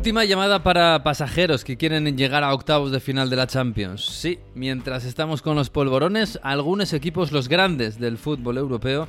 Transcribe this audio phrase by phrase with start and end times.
[0.00, 4.02] Última llamada para pasajeros que quieren llegar a octavos de final de la Champions.
[4.02, 9.06] Sí, mientras estamos con los polvorones, algunos equipos, los grandes del fútbol europeo,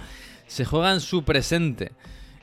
[0.47, 1.93] se juegan su presente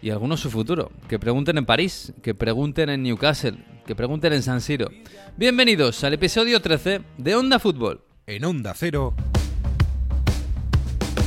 [0.01, 0.91] y algunos su futuro.
[1.11, 4.89] Que pregunten en París, que pregunten en Newcastle, que pregunten en San Siro.
[5.37, 8.01] Bienvenidos al episodio 13 de Onda Fútbol.
[8.27, 9.15] En Onda Cero.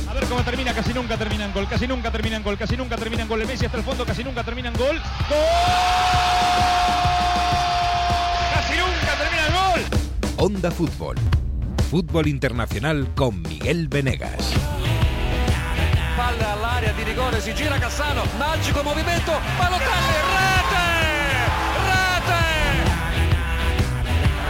[0.08, 2.76] A ver cómo termina, casi nunca termina en gol, casi nunca termina en gol, casi
[2.76, 3.42] nunca termina en gol.
[3.42, 4.96] El Messi hasta el fondo, casi nunca termina en gol.
[5.30, 7.11] ¡Gol!
[10.42, 11.14] Onda Fútbol.
[11.88, 14.52] Fútbol internacional con Miguel Venegas.
[16.16, 20.88] Palla all'area di rigore, si gira Cassano, magico movimento, Balotelli, rete!
[21.86, 22.42] Rete!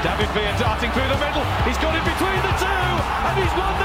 [0.00, 1.44] David Villa darting through the middle.
[1.68, 2.96] He's got it between the two,
[3.28, 3.81] and he's won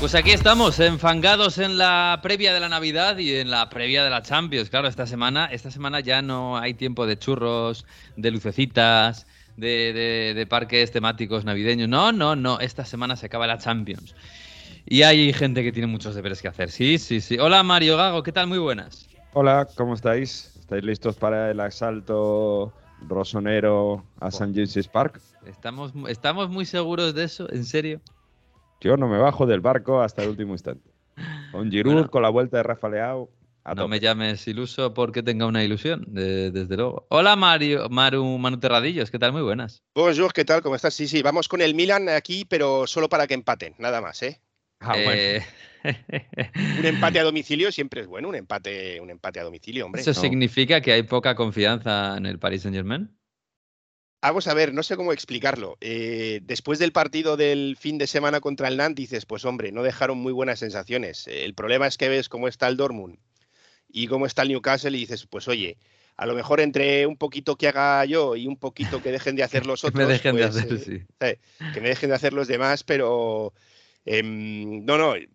[0.00, 4.08] Pues aquí estamos, enfangados en la previa de la Navidad y en la previa de
[4.08, 4.70] la Champions.
[4.70, 7.84] Claro, esta semana, esta semana ya no hay tiempo de churros,
[8.16, 9.26] de lucecitas,
[9.58, 11.86] de, de- de parques temáticos navideños.
[11.88, 12.60] No, no, no.
[12.60, 14.14] Esta semana se acaba la Champions.
[14.86, 16.70] Y hay gente que tiene muchos deberes que hacer.
[16.70, 17.38] Sí, sí, sí.
[17.38, 18.46] Hola Mario Gago, ¿qué tal?
[18.46, 19.06] Muy buenas.
[19.34, 20.56] Hola, ¿cómo estáis?
[20.58, 22.72] ¿Estáis listos para el asalto
[23.06, 24.52] rosonero a St.
[24.54, 25.20] James's Park?
[25.44, 27.52] ¿Estamos, ¿Estamos muy seguros de eso?
[27.52, 28.00] ¿En serio?
[28.80, 30.90] Yo no me bajo del barco hasta el último instante.
[31.52, 32.10] Con Giroud, Bueno.
[32.10, 33.30] con la vuelta de Rafa Leao,
[33.64, 33.90] a No tope.
[33.90, 37.06] me llames iluso porque tenga una ilusión, de- desde luego.
[37.10, 39.32] Hola Mario, Maru, Manu Terradillos, ¿qué tal?
[39.32, 39.82] Muy buenas.
[39.94, 40.62] Bonjour, ¿qué tal?
[40.62, 40.94] ¿Cómo estás?
[40.94, 44.40] Sí, sí, vamos con el Milan aquí, pero solo para que empaten, nada más, ¿eh?
[44.80, 45.10] Ah, bueno.
[45.12, 45.42] Eh,
[46.78, 50.00] Un empate a domicilio siempre es bueno, un empate, un empate a domicilio, hombre.
[50.02, 50.20] ¿Eso no.
[50.20, 53.10] significa que hay poca confianza en el Paris Saint Germain?
[54.22, 55.78] Vamos a ver, no sé cómo explicarlo.
[55.80, 59.82] Eh, después del partido del fin de semana contra el Nantes, dices, pues hombre, no
[59.82, 61.26] dejaron muy buenas sensaciones.
[61.26, 63.16] Eh, El problema es que ves cómo está el Dortmund
[63.88, 65.78] y cómo está el Newcastle y dices, pues oye,
[66.18, 69.42] a lo mejor entre un poquito que haga yo y un poquito que dejen de
[69.42, 70.72] hacer los Que otros, me dejen pues, de hacer,
[71.20, 71.70] eh, sí.
[71.72, 73.54] que me dejen de hacer los demás, pero
[74.04, 75.28] em, no, no, eh,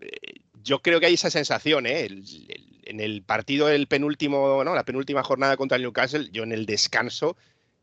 [0.63, 2.02] yo creo que hay esa sensación, ¿eh?
[2.06, 6.44] El- el- en el partido del penúltimo, no, la penúltima jornada contra el Newcastle, yo
[6.44, 7.35] en el descanso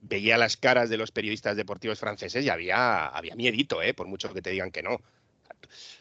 [0.03, 3.95] veía las caras de los periodistas deportivos franceses y había, había miedito, ¿eh?
[3.95, 5.01] Por mucho que te digan que no.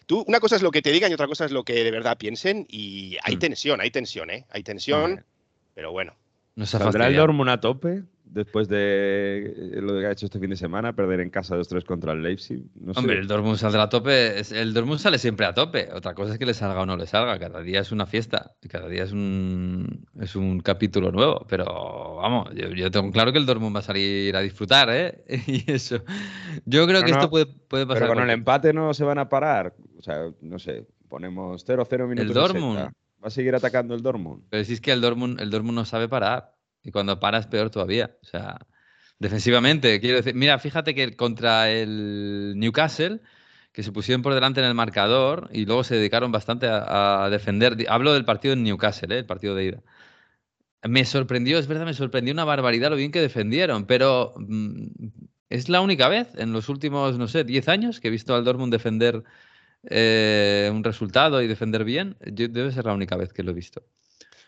[0.05, 1.91] Tú, una cosa es lo que te digan y otra cosa es lo que de
[1.91, 3.39] verdad piensen y hay Mm.
[3.39, 4.45] tensión, hay tensión, ¿eh?
[4.49, 5.23] Hay tensión,
[5.73, 6.13] pero bueno.
[6.55, 7.15] Nos ¿Saldrá el.
[7.15, 10.93] Dortmund a tope después de lo que ha hecho este fin de semana?
[10.93, 12.63] Perder en casa 2-3 contra el Leipzig.
[12.79, 12.99] No sé.
[12.99, 14.39] Hombre, el Dortmund saldrá a tope.
[14.39, 15.89] El Dortmund sale siempre a tope.
[15.93, 17.37] Otra cosa es que le salga o no le salga.
[17.37, 18.55] Cada día es una fiesta.
[18.69, 21.45] Cada día es un, es un capítulo nuevo.
[21.49, 25.23] Pero vamos, yo, yo tengo claro que el Dortmund va a salir a disfrutar, ¿eh?
[25.47, 26.03] Y eso.
[26.65, 28.03] Yo creo No, que no, esto puede, puede pasar.
[28.03, 29.75] Pero con el empate no se van a parar.
[29.97, 32.33] O sea, no sé, ponemos 0-0 minutos.
[32.33, 32.77] Dortmund.
[32.77, 32.93] 60.
[33.23, 34.43] ¿Va a seguir atacando el Dortmund?
[34.49, 36.53] Pero si es que el Dortmund, el Dortmund no sabe parar.
[36.83, 38.15] Y cuando para es peor todavía.
[38.21, 38.59] O sea,
[39.19, 40.35] defensivamente, quiero decir.
[40.35, 43.21] Mira, fíjate que contra el Newcastle,
[43.71, 47.77] que se pusieron por delante en el marcador y luego se dedicaron bastante a, defender.
[47.89, 49.19] Hablo del partido en Newcastle, ¿eh?
[49.19, 49.83] el partido de ida.
[50.83, 54.87] Me sorprendió, es verdad, me sorprendió una barbaridad lo bien que defendieron, pero mm,
[55.49, 58.43] es la única vez en los últimos, no sé, 10 años que he visto al
[58.43, 59.23] Dortmund defender
[59.83, 62.17] eh, un resultado y defender bien.
[62.33, 63.83] Yo- debe ser la única vez que lo he visto.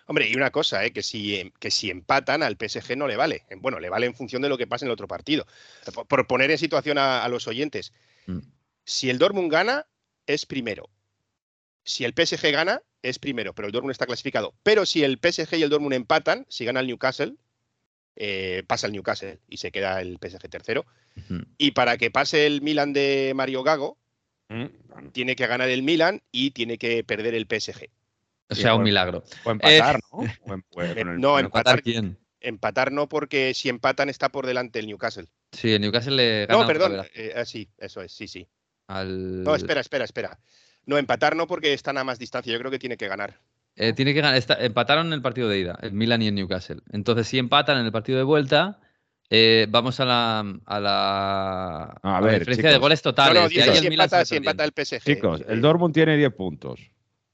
[0.05, 0.91] Hombre, y una cosa, ¿eh?
[0.91, 3.43] que, si, em- que si empatan al PSG no le vale.
[3.49, 5.45] Eh, Bueno, le vale en función de lo que pase en el otro partido.
[5.93, 7.93] Por, por poner en situación a, a los oyentes,
[8.25, 8.39] Mm.
[8.85, 9.85] si el Dortmund gana,
[10.27, 10.89] es primero.
[11.83, 14.53] Si el PSG gana, es primero, pero el Dortmund está clasificado.
[14.63, 17.35] Pero si el PSG y el Dortmund empatan, si gana el Newcastle,
[18.15, 20.85] eh, pasa el Newcastle y se queda el PSG tercero.
[21.57, 23.97] Y para que pase el Milan de Mario Gago,
[24.49, 27.89] Mm, tiene que ganar el Milan y tiene que perder el PSG.
[28.53, 29.23] O sea, un milagro.
[29.43, 30.17] O empatar, Eh, ¿no?
[30.17, 31.81] O em- o- el- no, empatar.
[31.81, 32.17] quién?
[32.39, 35.27] Empatar no, porque si empatan está por delante el Newcastle.
[35.51, 37.05] Sí, el Newcastle le gana No, perdón.
[37.13, 38.47] eh, ah, sí, eso es, sí, sí.
[38.87, 40.37] al- No, espera, espera, espera.
[40.85, 42.51] No, empatar no porque están a más distancia.
[42.51, 43.39] Yo creo que tiene que ganar.
[43.75, 44.37] Eh, tiene que ganar.
[44.37, 46.81] está- empataron en el partido de ida, el Milan y el Newcastle.
[46.91, 48.79] Entonces, si empatan en el partido de vuelta,
[49.29, 53.41] eh, vamos a la, a la, A a la ver, diferencia de goles No, totales.
[53.41, 55.01] no, dice el si empata, si empata el PSG.
[55.05, 56.79] Chicos, Eh, el Dortmund tiene 10 puntos.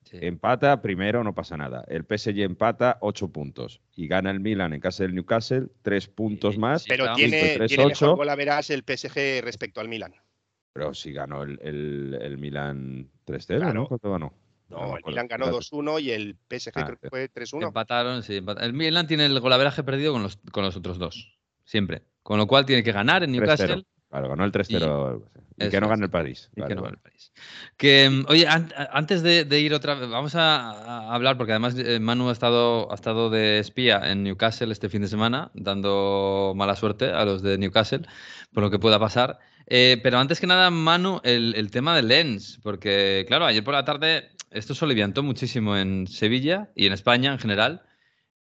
[0.10, 0.18] Sí.
[0.22, 1.84] Empata primero, no pasa nada.
[1.88, 3.80] El PSG empata 8 puntos.
[3.96, 6.82] Y gana el Milan en casa del Newcastle, 3 puntos Sí, más.
[6.82, 6.90] sí.
[6.90, 8.16] Pero tiene, cinco, tres, tiene mejor ocho.
[8.16, 10.16] gol a verás el PSG respecto al Milan.
[10.74, 13.74] Pero si ganó el, el, el Milan 3-0, Claro.
[13.74, 13.88] ¿no?
[13.88, 14.34] ¿Cuánto ganó?
[14.70, 15.04] No, el.
[15.06, 15.76] Milan ganó Espérate.
[15.76, 17.68] 2-1 y el PSG Ah, creo que fue 3-1.
[17.68, 18.38] Empataron, sí.
[18.38, 21.38] empata- El Milan tiene el golaveraje perdido con los, con los otros dos.
[21.66, 22.02] Siempre.
[22.24, 23.34] Con lo cual tiene que ganar en 3-0.
[23.34, 25.24] Newcastle Claro, ganó el 3-0.
[25.58, 26.50] Y Eso que no gane el París.
[26.56, 27.32] Y Vale, que no gane el París.
[27.78, 31.52] Que, mm, oye, an- antes de, de ir otra vez, vamos a, a hablar, porque
[31.52, 35.52] además eh, Manu ha estado, ha estado de espía en Newcastle este fin de semana,
[35.54, 38.02] dando mala suerte a los de Newcastle
[38.54, 39.40] por lo que pueda pasar.
[39.68, 43.74] Eh, pero antes que nada, Manu, el, el tema de Lens, porque claro, ayer por
[43.76, 47.84] la tarde esto se aliviantó muchísimo en Sevilla y en España en general.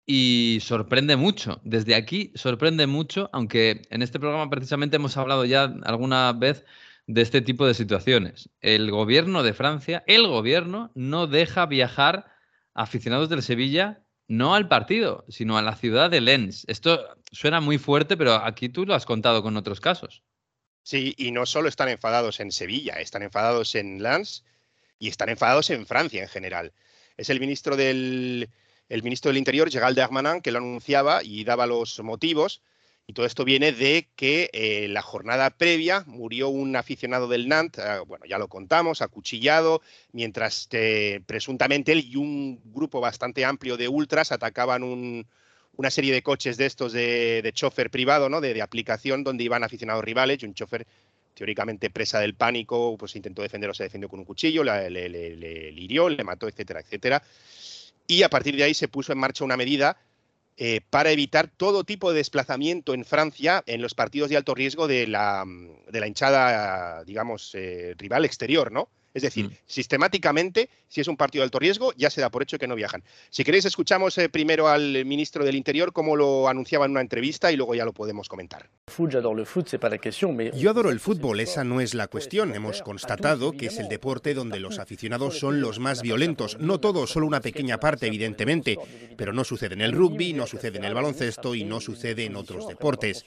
[0.05, 1.61] Y sorprende mucho.
[1.65, 6.65] Desde aquí sorprende mucho, aunque en este programa precisamente hemos hablado ya alguna vez
[7.07, 8.51] de este tipo de situaciones.
[8.61, 12.27] El gobierno de Francia, el gobierno, no deja viajar
[12.75, 16.65] aficionados del Sevilla, no al partido, sino a la ciudad de Lens.
[16.69, 17.01] Esto
[17.31, 20.23] suena muy fuerte, pero aquí tú lo has contado con otros casos.
[20.83, 24.45] Sí, y no solo están enfadados en Sevilla, están enfadados en Lens
[24.99, 26.73] y están enfadados en Francia en general.
[27.17, 28.49] Es el ministro del,
[28.93, 32.61] el ministro del Interior, Gerald Darmanin, que lo anunciaba y daba los motivos.
[33.07, 37.83] Y todo esto viene de que eh, la jornada previa murió un aficionado del Nantes,
[37.83, 39.81] eh, bueno, ya lo contamos, acuchillado,
[40.13, 45.27] mientras eh, presuntamente él y un grupo bastante amplio de ultras atacaban un,
[45.75, 48.43] una serie de coches de estos de, de chofer privado, ¿no?
[48.43, 50.87] De, de, aplicación donde iban aficionados rivales y un chofer
[51.33, 55.09] teóricamente presa del pánico, pues intentó defender o se defendió con un cuchillo, le, le,
[55.09, 57.23] le, le hirió, le mató, etcétera, etcétera.
[58.07, 59.97] Y a partir de ahí se puso en marcha una medida
[60.57, 64.87] eh, para evitar todo tipo de desplazamiento en Francia en los partidos de alto riesgo
[64.87, 65.45] de la,
[65.89, 68.89] de la hinchada, digamos, eh, rival exterior, ¿no?
[69.15, 69.53] Es decir, mm.
[69.67, 72.75] sistemáticamente, si es un partido de alto riesgo, ya se da por hecho que no
[72.75, 73.03] viajan.
[73.31, 77.53] Si queréis, escuchamos eh, primero al ministro del Interior cómo lo anunciaba en una entrevista
[77.53, 78.69] y luego ya lo podemos comentar.
[80.55, 82.55] Yo adoro el fútbol, esa no es la cuestión.
[82.55, 86.59] Hemos constatado que es el deporte donde los aficionados son los más violentos.
[86.59, 88.79] No todos, solo una pequeña parte, evidentemente.
[89.17, 92.37] Pero no sucede en el rugby, no sucede en el baloncesto y no sucede en
[92.37, 93.27] otros deportes.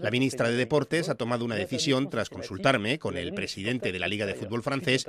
[0.00, 4.08] La ministra de Deportes ha tomado una decisión tras consultarme con el presidente de la
[4.08, 5.06] Liga de Fútbol francés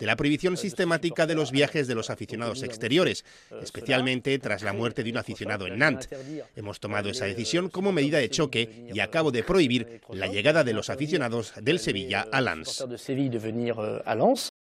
[0.00, 3.24] de la prohibición sistemática de los viajes de los aficionados exteriores,
[3.62, 6.08] especialmente tras la muerte de un aficionado en Nantes.
[6.56, 10.72] Hemos tomado esa decisión como medida de choque y acabo de prohibir la llegada de
[10.72, 12.84] los aficionados del Sevilla a Lens.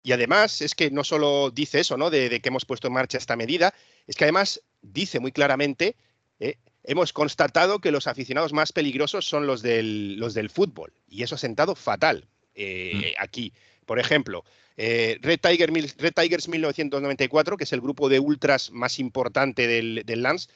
[0.02, 2.10] Y además es que no solo dice eso, ¿no?
[2.10, 3.74] De, de que hemos puesto en marcha esta medida,
[4.06, 5.96] es que además dice muy claramente
[6.38, 10.92] eh, hemos constatado que los aficionados más peligrosos son los del, los del fútbol.
[11.08, 13.22] Y eso ha sentado fatal eh, mm.
[13.22, 13.52] aquí.
[13.84, 14.44] Por ejemplo,
[14.76, 20.02] eh, Red, Tiger, Red, Tigers 1994, que es el grupo de ultras más importante del,
[20.04, 20.48] del Lance,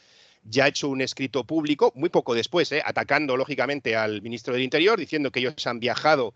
[0.45, 4.63] ya ha hecho un escrito público, muy poco después, eh, atacando lógicamente al ministro del
[4.63, 6.35] Interior, diciendo que ellos han viajado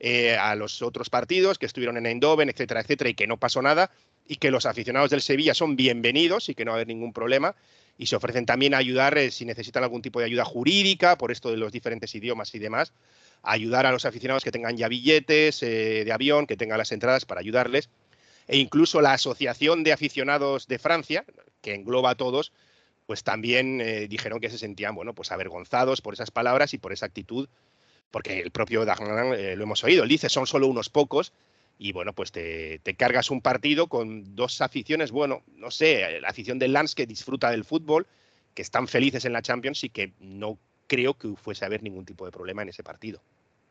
[0.00, 3.62] eh, a los otros partidos, que estuvieron en Eindhoven, etcétera, etcétera, y que no pasó
[3.62, 3.90] nada,
[4.26, 7.12] y que los aficionados del Sevilla son bienvenidos y que no va a haber ningún
[7.12, 7.54] problema
[7.96, 11.30] y se ofrecen también a ayudar eh, si necesitan algún tipo de ayuda jurídica por
[11.30, 12.92] esto de los diferentes idiomas y demás,
[13.42, 17.24] ayudar a los aficionados que tengan ya billetes eh, de avión, que tengan las entradas
[17.24, 17.90] para ayudarles.
[18.46, 21.24] E incluso la Asociación de Aficionados de Francia,
[21.62, 22.52] que engloba a todos,
[23.06, 26.92] pues también eh, dijeron que se sentían, bueno, pues avergonzados por esas palabras y por
[26.92, 27.48] esa actitud,
[28.10, 31.32] porque el propio Darmanin eh, lo hemos oído, él dice, son solo unos pocos,
[31.78, 36.28] y bueno, pues te, te, cargas un partido con dos aficiones, bueno, no sé, la
[36.28, 38.06] afición del Lens que disfruta del fútbol,
[38.54, 42.04] que están felices en la Champions y que no creo que fuese a haber ningún
[42.04, 43.22] tipo de problema en ese partido.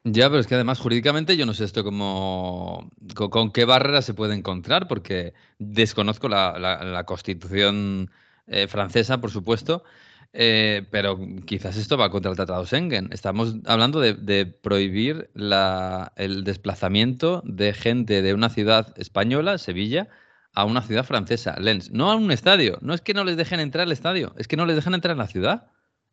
[0.05, 4.13] Ya, pero es que además jurídicamente yo no sé esto cómo, con, qué barrera se
[4.13, 8.12] puede encontrar, porque desconozco la, la, constitución
[8.48, 9.86] eh, francesa, por supuesto,
[10.34, 13.10] eh, pero quizás esto va contra el Tratado Schengen.
[13.13, 20.10] Estamos hablando de, prohibir el desplazamiento de gente de una ciudad española, Sevilla,
[20.53, 21.91] a una ciudad francesa, Lens.
[21.91, 22.77] No a un estadio.
[22.82, 25.13] No es que no les dejen entrar al estadio, es que no les dejan entrar
[25.13, 25.67] en la ciudad.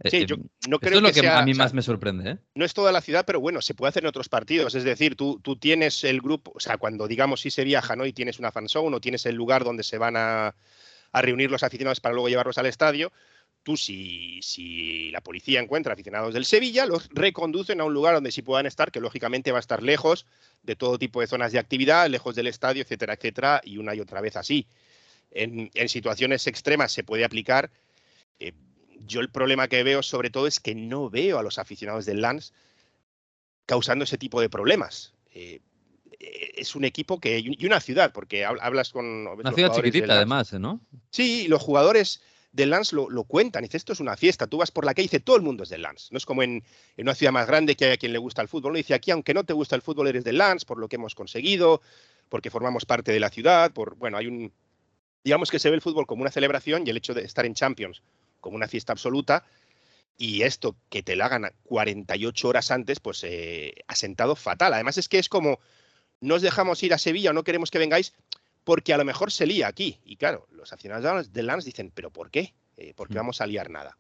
[0.05, 0.37] Sí, yo
[0.69, 2.31] no creo es lo que, que, sea, a mí o sea, más me sorprende.
[2.31, 2.39] ¿eh?
[2.55, 4.75] No es toda la ciudad, pero bueno, se puede hacer en otros partidos.
[4.75, 8.07] Es decir, tú, tú tienes el grupo, o sea, cuando digamos si se viaja, ¿no?
[8.07, 10.55] Y tienes una fanzone o tienes el lugar donde se van a,
[11.13, 13.13] a reunir los aficionados para luego llevarlos al estadio,
[13.63, 18.33] tú si, si, la policía encuentra aficionados del Sevilla, los reconducen a un lugar donde
[18.33, 20.27] sí puedan estar, que lógicamente va a estar lejos
[20.63, 24.01] de todo tipo de zonas de actividad, lejos del estadio, etcétera, etcétera, y una y
[24.01, 24.67] otra vez así.
[25.31, 27.71] En, en situaciones extremas se puede aplicar.
[28.39, 28.53] Eh,
[29.07, 32.21] yo el problema que veo sobre todo es que no veo a los aficionados del
[32.21, 32.53] Lens
[33.67, 35.15] causando ese tipo de problemas.
[35.33, 35.61] Eh,
[36.21, 40.81] es un equipo que y una ciudad porque hablas con una ciudad chiquitita además no
[41.11, 42.21] sí los jugadores
[42.53, 45.05] del Lens lo, lo, cuentan dice esto es una fiesta tú vas por la calle
[45.05, 46.63] y dice todo el mundo es del Lens no es como en,
[46.97, 48.77] en, una ciudad más grande que hay a quien le gusta el fútbol ¿no?
[48.77, 51.15] dice aquí aunque no te gusta el fútbol eres del Lens por lo que hemos
[51.15, 51.81] conseguido
[52.29, 54.53] porque formamos parte de la ciudad por bueno hay un
[55.25, 57.55] digamos que se ve el fútbol como una celebración y el hecho de estar en
[57.55, 58.03] Champions
[58.41, 59.45] como una fiesta absoluta
[60.19, 64.75] y esto que te lo hagan 48 horas antes, pues eh, ha sentado fatal.
[64.75, 65.61] Además es que es como,
[66.21, 68.13] no os dejamos ir a Sevilla o no queremos que vengáis
[68.65, 69.99] porque a lo mejor se lía aquí.
[70.05, 72.53] Y claro, los aficionados del Lance dicen, ¿pero por qué?
[72.77, 73.17] Eh, ¿Por qué Mm.
[73.19, 73.97] vamos a liar nada?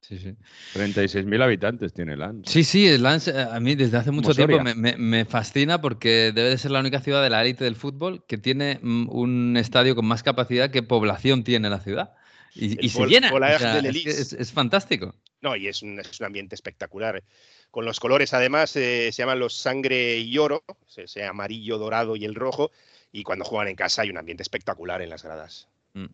[0.00, 0.34] Sí, sí.
[0.72, 2.50] 36.000 habitantes tiene Lens.
[2.50, 5.80] Sí, sí, el Lens eh, a mí desde hace mucho tiempo me, me- me fascina
[5.80, 9.08] porque debe de ser la única ciudad de la élite del fútbol que tiene mm,
[9.10, 12.14] un estadio con más capacidad que población tiene la ciudad.
[12.54, 13.28] Y, y se llena.
[13.28, 15.14] o Volage sea, del es, fantástico.
[15.40, 17.22] No, y es un, es un ambiente espectacular.
[17.70, 22.16] Con los colores, además, eh, se llaman los sangre y oro, ese, ese amarillo, dorado
[22.16, 22.70] y el rojo.
[23.10, 25.68] Y cuando juegan en casa hay un ambiente espectacular en las gradas.
[25.94, 26.06] Mm.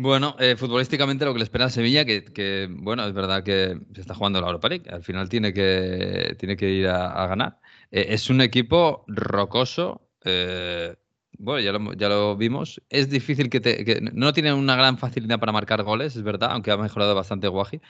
[0.00, 3.76] Bueno, eh, futbolísticamente lo que le espera a Sevilla, que, que, bueno, es verdad que
[3.92, 7.26] se está jugando la Europa League, al final tiene que, tiene que ir a, a
[7.26, 7.58] ganar.
[7.90, 10.94] Eh, es un equipo rocoso, eh,
[11.38, 12.82] bueno, ya lo, vimos.
[12.90, 13.84] Es difícil que te.
[13.84, 17.48] que no tiene una gran facilidad para marcar goles, es verdad, aunque ha mejorado bastante
[17.48, 17.80] Guaji.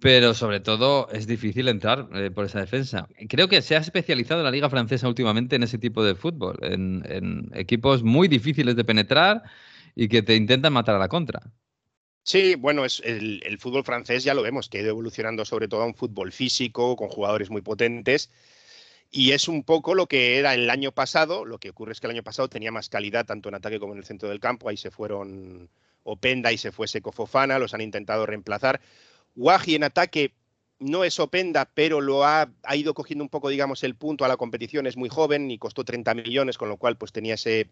[0.00, 3.08] Pero sobre todo es difícil entrar eh, por esa defensa.
[3.28, 7.50] Creo que se ha especializado la Liga Francesa últimamente en ese tipo de fútbol, en,
[7.54, 9.42] equipos muy difíciles de penetrar
[9.96, 11.40] y que te intentan matar a la contra.
[12.22, 15.82] Sí, bueno, es el fútbol francés ya lo vemos, que ha ido evolucionando sobre todo
[15.82, 18.30] a un fútbol físico, con jugadores muy potentes.
[19.10, 21.44] Y es un poco lo que era el año pasado.
[21.44, 23.92] Lo que ocurre es que el año pasado tenía más calidad tanto en ataque como
[23.94, 24.68] en el centro del campo.
[24.68, 25.70] Ahí se fueron
[26.02, 28.80] Openda y se fue Seco Fofana, los han intentado reemplazar.
[29.34, 30.34] Guaji en ataque
[30.78, 34.28] no es Openda, pero lo ha, ha, ido cogiendo un poco, digamos, el punto a
[34.28, 34.86] la competición.
[34.86, 37.68] Es muy joven y costó 30 millones, con lo cual pues tenía ese,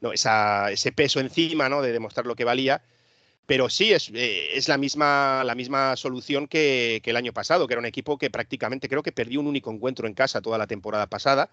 [0.00, 1.82] no, esa, ese peso encima ¿no?
[1.82, 2.82] de demostrar lo que valía.
[3.46, 7.74] Pero sí, es, eh, es la, misma, la misma solución que, el año pasado, que
[7.74, 10.66] era un equipo que prácticamente creo que perdió un único encuentro en casa toda la
[10.66, 11.50] temporada pasada.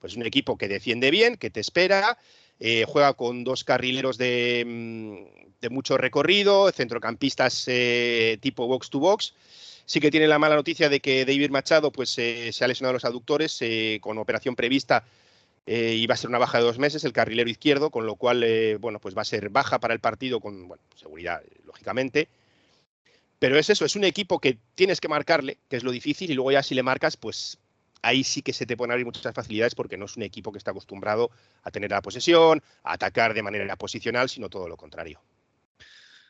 [0.00, 2.18] Pues un equipo que defiende bien, que te espera,
[2.58, 8.98] eh, juega con dos carrileros de, mm, de mucho recorrido, centrocampistas eh, tipo box to
[8.98, 9.34] box.
[9.86, 13.04] Sí que tiene la mala noticia de que David Machado pues, se ha lesionado los
[13.04, 13.58] aductores
[14.00, 15.04] con operación prevista
[15.66, 18.42] eh, iba a ser una baja de dos meses el carrilero izquierdo, con lo cual,
[18.44, 22.28] eh, bueno, pues va a ser baja para el partido con, bueno, seguridad, lógicamente.
[23.38, 26.34] Pero es eso, es un equipo que tienes que marcarle, que es lo difícil, y
[26.34, 27.58] luego ya si le marcas, pues
[28.02, 30.58] ahí sí que se te pueden abrir muchas facilidades porque no es un equipo que
[30.58, 31.30] está acostumbrado
[31.62, 35.20] a tener la posesión, a atacar de manera posicional, sino todo lo contrario.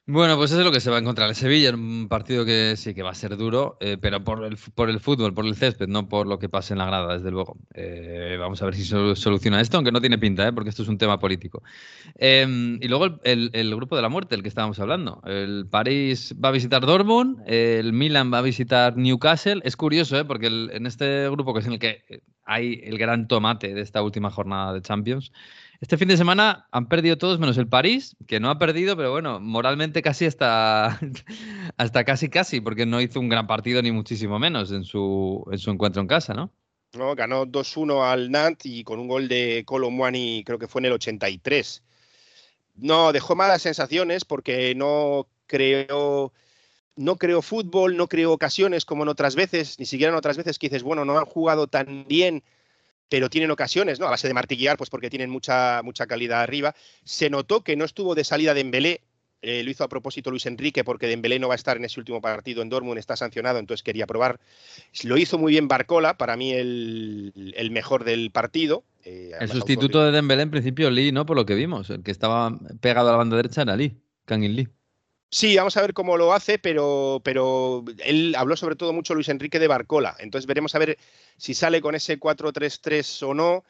[0.07, 2.75] Bueno, pues eso es lo que se va a encontrar en Sevilla, un partido que
[2.77, 5.55] sí que va a ser duro, eh, pero por el, por el fútbol, por el
[5.55, 7.57] césped, no por lo que pase en la grada, desde luego.
[7.75, 10.53] Eh, vamos a ver si soluciona esto, aunque no tiene pinta, ¿eh?
[10.53, 11.63] porque esto es un tema político.
[12.17, 15.23] Eh, y luego el, el, el, grupo de la muerte, el que estábamos hablando.
[15.25, 19.61] El París va a visitar Dortmund, el Milan va a visitar Newcastle.
[19.65, 22.03] Es curioso, porque el, en este grupo, que es en el que
[22.45, 25.31] hay el gran tomate de esta última jornada de Champions,
[25.81, 29.13] este fin de semana han perdido todos menos el París, que no ha perdido, pero
[29.13, 31.01] bueno, moralmente casi hasta,
[31.79, 35.59] hasta casi casi, porque no hizo un gran partido ni muchísimo menos en su, en
[35.59, 36.53] su encuentro en casa, ¿no?
[36.93, 40.87] No, ganó 2-1 al Nantes y con un gol de Colomwani, creo que fue en
[40.87, 41.83] el 83.
[42.77, 46.33] No, dejó malas sensaciones porque no creó,
[46.97, 50.59] no creó fútbol, no creó ocasiones como en otras veces, ni siquiera en otras veces
[50.59, 52.43] que dices, bueno, no han jugado tan bien
[53.11, 54.07] pero tienen ocasiones, ¿no?
[54.07, 56.75] A base de martillear, pues porque tienen mucha, mucha calidad arriba.
[57.05, 59.01] Se notó que no estuvo de salida de Dembélé,
[59.43, 61.99] eh, lo hizo a propósito Luis Enrique, porque Dembélé no va a estar en ese
[61.99, 64.39] último partido en Dortmund, está sancionado, entonces quería probar.
[65.03, 68.85] Lo hizo muy bien Barcola, para mí el, el mejor del partido.
[69.05, 71.27] Eh, el sustituto de Dembélé, en principio, Lee, ¿no?
[71.27, 74.55] Por lo que vimos, el que estaba pegado a la banda derecha era Lee, Kangin
[74.55, 74.69] Lee.
[75.33, 79.29] Sí, vamos a ver cómo lo hace, pero, pero él habló sobre todo mucho Luis
[79.29, 80.17] Enrique de Barcola.
[80.19, 80.99] Entonces veremos a ver
[81.37, 83.65] si sale con ese 4-3-3 o no.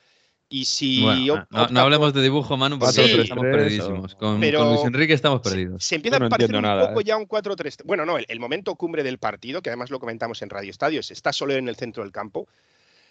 [0.49, 1.03] Y si.
[1.03, 4.15] Bueno, no, no, hablemos de dibujo, Manu, porque sí, estamos perdidísimos.
[4.17, 5.83] Con, pero con, Luis Enrique estamos perdidos.
[5.83, 7.05] Se, se empieza no a parecer un nada, poco ¿eh?
[7.05, 7.85] ya un 4-3.
[7.85, 11.01] Bueno, no, el, el, momento cumbre del partido, que además lo comentamos en Radio Estadio,
[11.01, 12.49] es está solo en el centro del campo.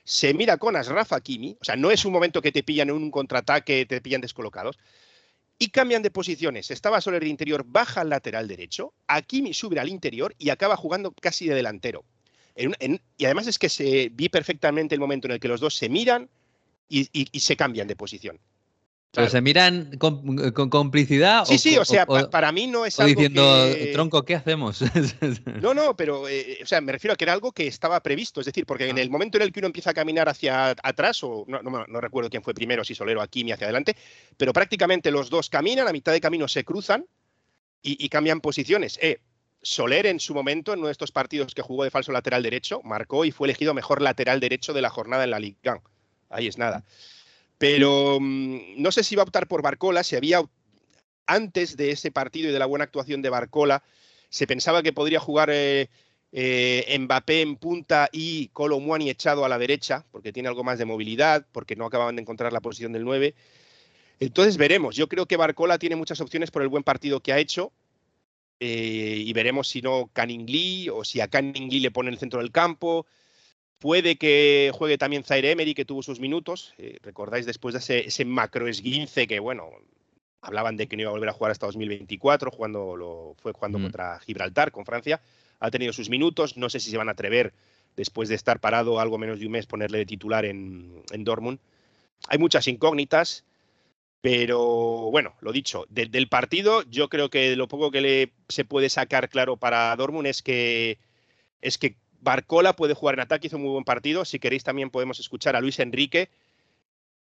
[0.03, 2.95] Se mira con Asraf Hakimi, o sea, no es un momento que te pillan en
[2.95, 4.77] un contraataque, te pillan descolocados
[5.59, 6.71] y cambian de posiciones.
[6.71, 11.11] Estaba Soler de interior, baja al lateral derecho, Hakimi sube al interior y acaba jugando
[11.11, 12.05] casi de delantero.
[12.55, 15.89] Y además es que se vi perfectamente el momento en el que los dos se
[15.89, 16.29] miran
[16.87, 18.39] y se cambian de posición.
[19.11, 19.25] Claro.
[19.25, 21.43] ¿Pero se miran con, con complicidad?
[21.45, 23.41] Sí, o, sí, o sea, o, para mí no es o algo diciendo,
[23.73, 23.87] que...
[23.87, 24.81] tronco, ¿qué hacemos?
[25.61, 28.39] no, no, pero, eh, o sea, me refiero a que era algo que estaba previsto,
[28.39, 28.89] es decir, porque Ah.
[28.89, 31.87] en el momento en el que uno empieza a caminar hacia atrás, o no, no,
[31.87, 33.95] no recuerdo quién fue primero, si Solero, Kimi hacia adelante,
[34.37, 37.07] pero prácticamente los dos caminan, a mitad de camino se cruzan
[37.81, 38.99] y, y cambian posiciones.
[39.01, 39.21] Eh,
[39.61, 42.79] Soler en su momento, en uno de estos partidos que jugó de falso lateral derecho,
[42.83, 45.81] marcó y fue elegido mejor lateral derecho de la jornada en la Liga.
[46.29, 46.85] Ahí es nada.
[47.59, 50.41] Pero mmm, no sé si va a optar por Barcola, si había
[51.27, 53.83] antes de ese partido y de la buena actuación de Barcola,
[54.29, 55.89] se pensaba que podría jugar eh,
[56.31, 60.85] eh, Mbappé en punta y Colomwani echado a la derecha, porque tiene algo más de
[60.85, 63.35] movilidad, porque no acaban de encontrar la posición del 9.
[64.19, 64.95] Entonces veremos.
[64.95, 67.71] Yo creo que Barcola tiene muchas opciones por el buen partido que ha hecho.
[68.61, 72.17] Eh, y veremos si no Canning Lee o si a Canning Lee le pone el
[72.17, 73.05] centro del campo.
[73.79, 76.73] Puede que juegue también Zaire Emery, que tuvo sus minutos.
[76.77, 79.69] Eh, recordáis después de ese, ese macro esguince que, bueno,
[80.41, 83.79] hablaban de que no iba a volver a jugar hasta 2024, jugando lo, fue jugando
[83.79, 85.21] contra Gibraltar con Francia.
[85.61, 86.57] Ha tenido sus minutos.
[86.57, 87.53] No sé si se van a atrever,
[87.95, 91.59] después de estar parado algo menos de un mes, ponerle de titular en, en Dortmund.
[92.27, 93.45] Hay muchas incógnitas.
[94.21, 98.89] Pero bueno, lo dicho, del partido, yo creo que lo poco que le se puede
[98.89, 100.99] sacar claro para Dortmund es que
[101.61, 104.25] es que Barcola puede jugar en ataque, hizo un muy buen partido.
[104.25, 106.29] Si queréis, también podemos escuchar a Luis Enrique,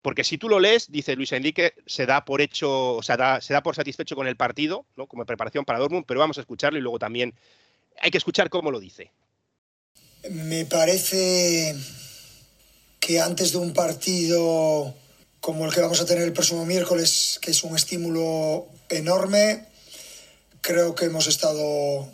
[0.01, 3.53] porque si tú lo lees, dice Luis Enrique, se da por hecho, o sea, se
[3.53, 6.81] da por satisfecho con el partido, como preparación para Dortmund, pero vamos a escucharlo y
[6.81, 7.33] luego también
[7.99, 9.11] hay que escuchar cómo lo dice.
[10.29, 11.75] Me parece
[12.99, 14.95] que antes de un partido
[15.41, 19.65] como el que vamos a tener el próximo miércoles, que es un estímulo enorme.
[20.61, 22.07] Creo que hemos estado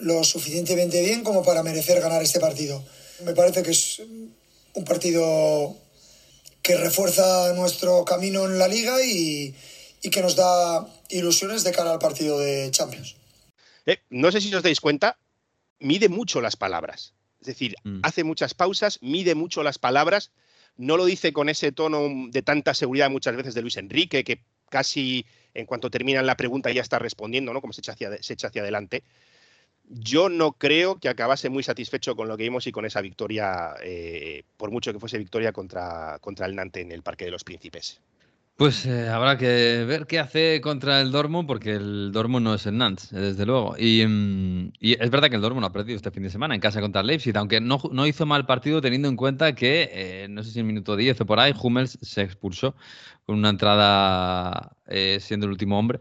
[0.00, 2.84] lo suficientemente bien como para merecer ganar este partido.
[3.24, 4.00] Me parece que es
[4.74, 5.76] un partido
[6.62, 9.54] que refuerza nuestro camino en la liga y,
[10.10, 13.16] que nos da ilusiones de cara al partido de Champions.
[13.86, 15.18] Eh, no sé si os dais cuenta,
[15.78, 17.12] mide mucho las palabras.
[17.40, 18.00] Es decir, mm.
[18.02, 20.30] hace muchas pausas, mide mucho las palabras
[20.80, 24.40] no lo dice con ese tono de tanta seguridad muchas veces de Luis Enrique, que
[24.70, 27.60] casi en cuanto termina la pregunta ya está respondiendo, ¿no?
[27.60, 29.02] Como se echa hacia, se echa hacia adelante.
[29.92, 33.74] Yo no creo que acabase muy satisfecho con lo que vimos y con esa victoria,
[33.82, 37.42] eh, por mucho que fuese victoria contra, contra el Nantes en el Parque de los
[37.42, 38.00] Príncipes.
[38.60, 42.66] Pues eh, habrá que ver qué hace contra el Dortmund, porque el Dortmund no es
[42.66, 43.72] el Nantes, eh, desde luego.
[43.72, 46.82] Mm, y, es verdad que el Dortmund ha perdido este fin de semana en casa
[46.82, 50.50] contra Leipzig, aunque no, no hizo mal partido teniendo en cuenta que, eh, no sé
[50.50, 52.74] si en minuto 10 o por ahí, Hummels se expulsó
[53.24, 54.76] con una entrada
[55.20, 56.00] siendo el último hombre.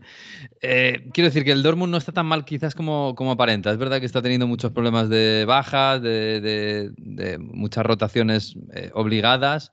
[0.60, 3.71] quiero decir que el Dortmund no está tan mal quizás como, como aparenta.
[3.71, 8.55] Es verdad que está teniendo muchos problemas de bajas, de muchas rotaciones
[8.93, 9.71] obligadas.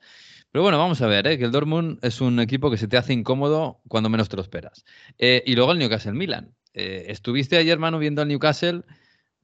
[0.53, 1.39] Pero bueno, vamos a ver, ¿eh?
[1.39, 4.43] que el Dortmund es un equipo que se te hace incómodo cuando menos te lo
[4.43, 4.85] esperas.
[5.19, 6.55] Eh, y luego el Newcastle Milan.
[6.73, 8.83] Eh, estuviste ayer, Manu, viendo al Newcastle,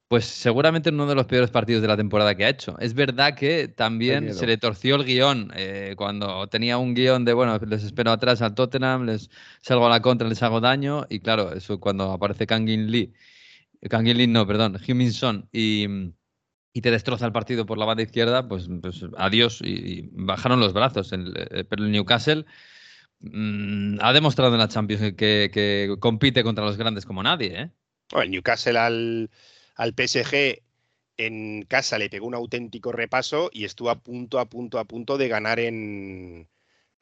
[0.08, 2.78] pues seguramente uno de los peores partidos de la temporada que ha hecho.
[2.78, 5.50] Es verdad que también se le torció el guion
[5.96, 9.30] cuando tenía un guion de, bueno, les espero atrás al Tottenham, les
[9.62, 11.06] salgo a la contra, les hago daño.
[11.08, 13.14] Y claro, eso cuando aparece Kangin Lee,
[13.88, 16.12] Kangin Lee no, perdón, Huminson y
[16.72, 19.60] y te destroza el partido por la banda izquierda, pues, pues adiós.
[19.62, 21.12] Y, bajaron los brazos.
[21.12, 22.46] Eh, pero el Newcastle
[23.20, 27.62] mm, ha demostrado en la Champions que, compite contra los grandes como nadie.
[27.62, 27.70] ¿eh?
[28.22, 29.30] el Newcastle al,
[29.76, 30.62] al PSG
[31.18, 35.18] en casa le pegó un auténtico repaso y estuvo a punto, a punto, a punto
[35.18, 36.48] de ganar en,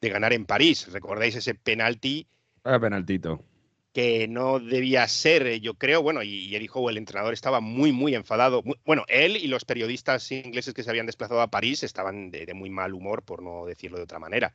[0.01, 0.89] de ganar en París.
[0.93, 2.27] ¿Recordáis ese penalti?
[2.65, 3.45] Ah, penaltito
[3.93, 7.93] que no debía ser, eh, yo creo, bueno, y, Eddie Howe, el entrenador, estaba muy,
[7.93, 8.63] muy enfadado.
[8.85, 12.71] bueno, él y los periodistas ingleses que se habían desplazado a París estaban de, muy
[12.71, 14.55] mal humor, por no decirlo de otra manera.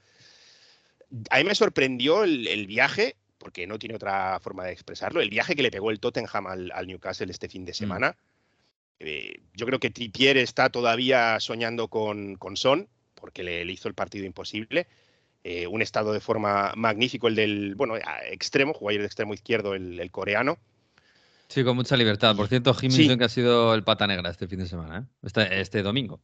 [1.30, 5.56] A mí me sorprendió el, viaje, porque no tiene otra forma de expresarlo, el viaje
[5.56, 7.76] que le pegó el Tottenham al, Newcastle este fin de mm.
[7.76, 8.17] semana.
[9.00, 13.95] Eh, yo creo que Trippier está todavía soñando con, con Son, porque le hizo el
[13.95, 14.88] partido imposible.
[15.47, 17.97] Eh, un estado de forma magnífico el del, bueno,
[18.31, 20.58] extremo, jugó ayer de extremo izquierdo el, coreano.
[21.49, 22.36] Sí, con mucha libertad.
[22.36, 25.17] Por cierto, Jimin que ha sido el pata negra este fin de semana, ¿eh?
[25.21, 26.19] este, este, domingo.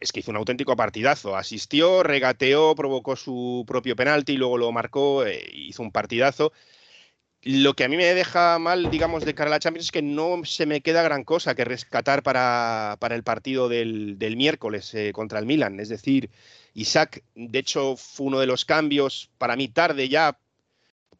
[0.00, 1.36] Es que hizo un auténtico partidazo.
[1.36, 6.52] Asistió, regateó, provocó su propio penalti, luego lo marcó, eh, hizo un partidazo.
[7.44, 10.02] Lo que a mí me deja mal, digamos, de cara a la Champions es que
[10.02, 14.94] no se me queda gran cosa que rescatar para, para el partido del, del miércoles
[15.12, 15.80] contra el Milan.
[15.80, 16.30] Es decir,
[16.74, 20.38] Isaac, de hecho, fue uno de los cambios para mí tarde ya,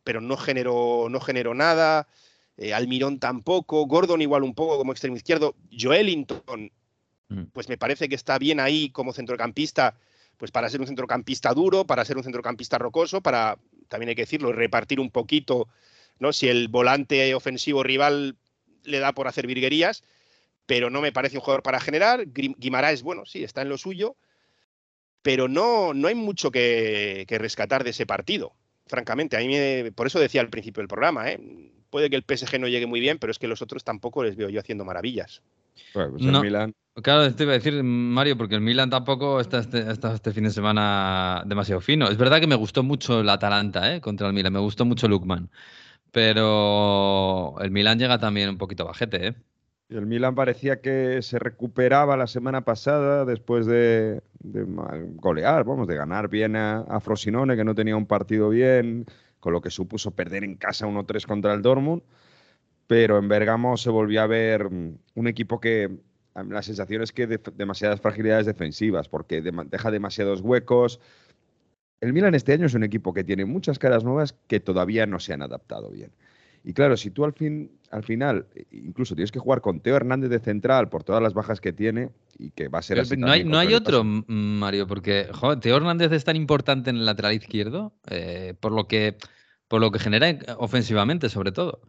[0.05, 2.07] pero no generó, no generó nada.
[2.57, 3.87] Eh, Almirón tampoco.
[3.87, 5.57] Gordon igual un poco como extremo izquierdo.
[5.77, 6.71] Joelinton,
[7.29, 7.43] mm.
[7.53, 9.97] pues me parece que está bien ahí como centrocampista,
[10.37, 13.59] pues para ser un centrocampista duro, para ser un centrocampista rocoso, para,
[13.89, 15.69] también hay que decirlo, repartir un poquito,
[16.18, 16.33] ¿no?
[16.33, 18.37] Si el volante ofensivo rival
[18.85, 20.05] le da por hacer virguerías,
[20.66, 22.27] pero no me parece un jugador para generar.
[22.27, 24.16] Guimaraes, bueno, sí, está en lo suyo
[25.22, 28.53] pero no, no hay mucho que, rescatar de ese partido,
[28.87, 29.37] francamente.
[29.37, 31.40] A mí por eso decía al principio del programa, ¿eh?
[31.90, 34.37] puede que el PSG no llegue muy bien, pero es que los otros tampoco les
[34.37, 35.42] veo yo haciendo maravillas.
[35.92, 36.75] Pues Milan.
[37.03, 40.51] Claro, te iba a decir, Mario, porque el Milan tampoco está este, este, fin de
[40.51, 42.09] semana demasiado fino.
[42.09, 44.01] Es verdad que me gustó mucho el Atalanta ¿eh?
[44.01, 45.51] contra el Milan, me gustó mucho Lukman.
[46.12, 49.35] Pero el Milan llega también un poquito bajete, ¿eh?
[49.96, 56.29] el Milan parecía que se recuperaba la semana pasada después de, golear, vamos, de ganar
[56.29, 59.07] bien a, Frosinone, que no tenía un partido bien,
[59.40, 62.03] con lo que supuso perder en casa 1-3 contra el Dortmund.
[62.87, 65.90] Pero en Bergamo se volvió a ver un equipo que
[66.35, 71.01] la sensación es que demasiadas fragilidades defensivas, porque deja demasiados huecos.
[72.03, 75.21] El Milan este año es un equipo que tiene muchas caras nuevas que todavía no
[75.21, 76.11] se han adaptado bien.
[76.65, 80.29] Y claro, si tú al, fin, al final incluso tienes que jugar con Teo Hernández
[80.29, 83.17] de central por todas las bajas que tiene y que va a ser así.
[83.17, 85.29] No hay, no hay otro, Mario, porque
[85.61, 89.17] Teo Hernández es tan importante en el lateral izquierdo eh, por, lo que,
[89.69, 91.83] por lo que genera ofensivamente, sobre todo.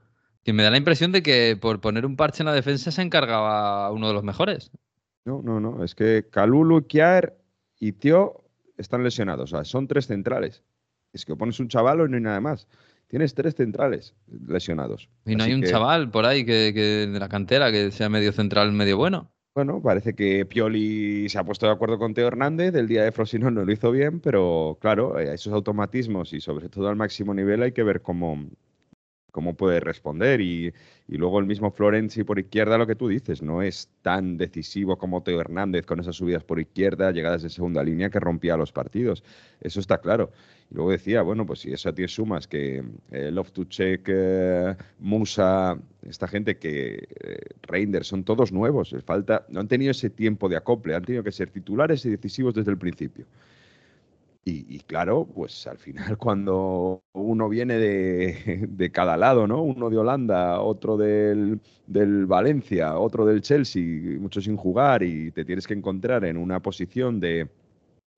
[0.43, 3.01] Que me da la impresión de que por poner un parche en la defensa se
[3.01, 4.69] encargaba uno de los mejores.
[5.25, 5.83] No, no, no.
[5.83, 7.35] Es que Calulu, Kiar
[7.79, 8.42] y Teo
[8.77, 9.53] están lesionados.
[9.53, 10.63] O sea, son tres centrales.
[11.13, 12.67] Es que pones un chaval y no hay nada más.
[13.07, 14.15] Tienes tres centrales
[14.47, 15.09] lesionados.
[15.25, 18.71] Y no hay un chaval por ahí que, de la cantera que sea medio central,
[18.71, 19.31] medio bueno.
[19.53, 22.73] Bueno, parece que Pioli se ha puesto de acuerdo con Teo Hernández.
[22.73, 26.69] El día de Frosinone no lo hizo bien, pero claro, eh, esos automatismos y sobre
[26.69, 28.43] todo al máximo nivel hay que ver cómo,
[29.33, 30.39] cómo puede responder.
[30.39, 30.73] Y,
[31.07, 35.21] luego el mismo Florenzi por izquierda, lo que tú dices, no es tan decisivo como
[35.21, 39.23] Teo Hernández con esas subidas por izquierda, llegadas de segunda línea que rompía los partidos.
[39.59, 40.31] Eso está claro.
[40.71, 43.35] Y luego decía, bueno, pues si eso a ti sumas que eh,
[43.69, 49.91] Check, eh, Musa, esta gente que eh, Reinders son todos nuevos, falta, no han tenido
[49.91, 53.25] ese tiempo de acople, han tenido que ser titulares y decisivos desde el principio.
[54.45, 59.61] Y, claro, pues al final cuando uno viene de, cada lado, ¿no?
[59.61, 65.65] Uno de Holanda, otro del, Valencia, otro del Chelsea, mucho sin jugar y te tienes
[65.65, 67.47] que encontrar en una posición de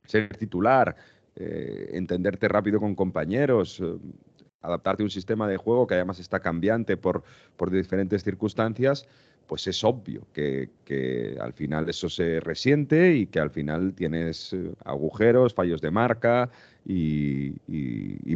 [0.05, 0.95] ser titular,
[1.35, 3.97] eh, entenderte rápido con compañeros, eh,
[4.61, 7.23] adaptarte a un sistema de juego que además está cambiante por,
[7.55, 9.07] por diferentes circunstancias,
[9.47, 10.69] pues es obvio que,
[11.39, 16.49] al final eso se resiente y que al final tienes eh, agujeros, fallos de marca
[16.85, 17.53] y,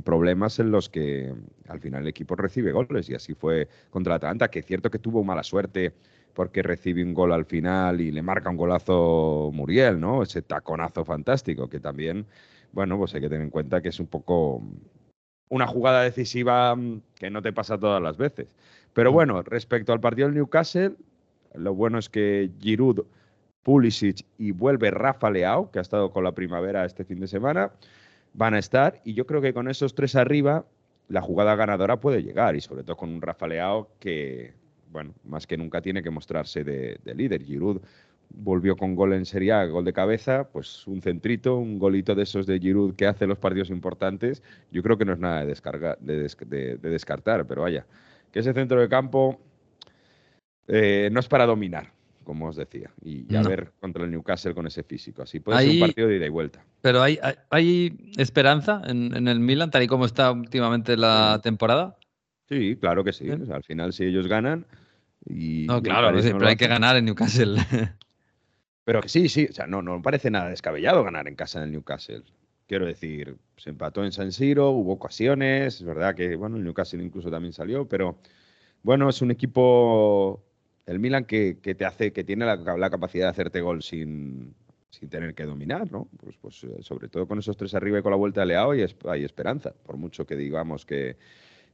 [0.02, 1.32] problemas en los que
[1.68, 3.10] al final el equipo recibe goles.
[3.10, 5.94] Y así fue contra la Atalanta, que es cierto que tuvo mala suerte
[6.34, 10.24] porque recibe un gol al final y le marca un golazo Muriel, ¿no?
[10.24, 12.26] Ese taconazo fantástico, que también,
[12.72, 14.64] bueno, pues hay que tener en cuenta que es un poco
[15.50, 18.56] una jugada decisiva mm, que no te pasa todas las veces.
[18.94, 19.14] Pero mm.
[19.14, 20.96] bueno, respecto al partido del Newcastle,
[21.56, 23.06] lo bueno es que Giroud,
[23.64, 27.72] Pulisic y vuelve Rafa Leao, que ha estado con la primavera este fin de semana,
[28.34, 29.02] van a estar.
[29.04, 30.66] Y yo creo que con esos tres arriba,
[31.08, 32.56] la jugada ganadora puede llegar.
[32.56, 34.54] Y sobre todo con un Rafa Leao que,
[34.92, 37.44] bueno, más que nunca tiene que mostrarse de, líder.
[37.44, 37.82] Giroud
[38.32, 42.24] volvió con gol en Serie A, gol de cabeza, pues un centrito, un golito de
[42.24, 44.44] esos de Giroud que hace los partidos importantes.
[44.72, 47.86] Yo creo que no es nada de, de descartar, pero vaya,
[48.32, 49.40] que ese centro de campo
[50.68, 51.92] eh, no es para dominar,
[52.24, 55.24] como os decía, y, a ver contra el Newcastle con ese físico.
[55.24, 56.64] Así puede ser un partido de ida y vuelta.
[56.82, 61.98] Pero hay, hay, esperanza en, el Milan, tal y como está últimamente la temporada.
[62.48, 63.30] Sí, claro que sí.
[63.30, 64.66] al final, si ellos ganan.
[65.26, 67.58] Y, no, claro, siempre hay que ganar en Newcastle.
[68.86, 71.72] Pero que sí, sí, o sea, no, no parece nada descabellado ganar en casa del
[71.72, 72.24] Newcastle.
[72.70, 77.04] Quiero decir, se empató en San Siro, hubo ocasiones, es verdad que, bueno, el Newcastle
[77.04, 78.20] incluso también salió, pero
[78.84, 80.40] bueno, es un equipo
[80.86, 84.54] el Milan que, te hace, que tiene la, capacidad de hacerte gol sin,
[85.10, 86.10] tener que dominar, ¿no?
[86.22, 88.70] Pues, pues eh, sobre todo con esos tres arriba y con la vuelta de Leao
[88.70, 91.18] hay, hay esperanza, por mucho que digamos que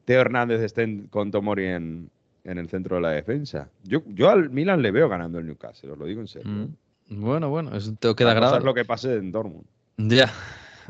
[0.05, 2.09] Teo Hernández esté con Tomori en,
[2.45, 3.69] el centro de la defensa.
[3.83, 6.49] Yo, yo al Milan le veo ganando el Newcastle, os lo digo en serio.
[6.49, 6.67] ¿eh?
[7.09, 7.21] Mm.
[7.21, 8.63] Bueno, bueno, eso te queda grabado.
[8.63, 9.65] lo que pase en Dortmund.
[9.97, 10.31] Ya,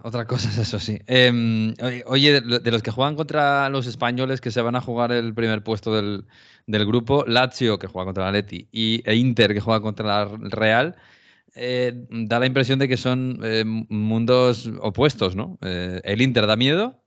[0.03, 0.99] otra cosa es eso, sí.
[1.07, 1.73] Em,
[2.05, 5.63] oye, de los que juegan contra los españoles que se van a jugar el primer
[5.63, 6.25] puesto del,
[6.67, 10.95] grupo, Lazio, que juega contra la Leti, y e Inter, que juega contra la Real,
[11.55, 15.57] eh, da la impresión de que son eh, mundos opuestos, ¿no?
[15.61, 17.01] Eh, el Inter da miedo,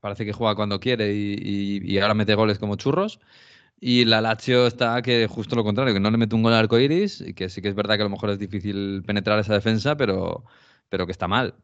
[0.00, 3.20] parece que juega cuando quiere y, ahora mete goles como churros.
[3.80, 6.60] Y la Lazio está que justo lo contrario, que no le mete un gol al
[6.60, 9.38] arco iris, y que sí que es verdad que a lo mejor es difícil penetrar
[9.38, 10.44] esa defensa, pero,
[10.90, 11.54] pero que está mal.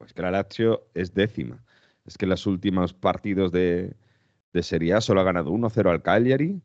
[0.00, 1.62] Pues que la Lazio es décima.
[2.06, 3.94] Es que en los últimos partidos de,
[4.62, 6.62] Serie A solo ha ganado 1-0 al Cagliari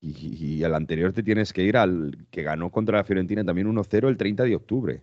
[0.00, 4.08] y, al anterior te tienes que ir al que ganó contra la Fiorentina también 1-0
[4.08, 5.02] el 30 de octubre.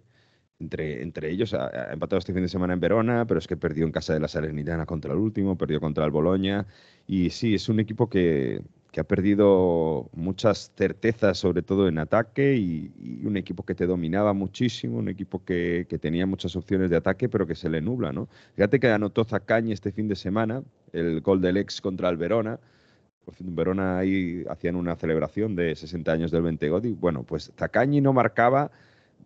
[0.58, 3.86] Entre, entre ellos ha, empatado este fin de semana en Verona, pero es que perdió
[3.86, 6.65] en casa de la Salernitana contra el último, perdió contra el Boloña.
[7.08, 8.62] Y sí, es un equipo que,
[8.93, 12.91] que ha perdido muchas certezas, sobre todo en ataque, y,
[13.25, 17.47] un equipo que te dominaba muchísimo, un equipo que, tenía muchas opciones de ataque, pero
[17.47, 18.29] que se le nubla, ¿no?
[18.56, 22.60] Fíjate que anotó Zacañi este fin de semana, el gol del ex contra el Verona,
[23.25, 26.93] Por en Verona ahí hacían una celebración de 60 años del 20 Godi.
[26.93, 28.69] Bueno, pues Zacañi no marcaba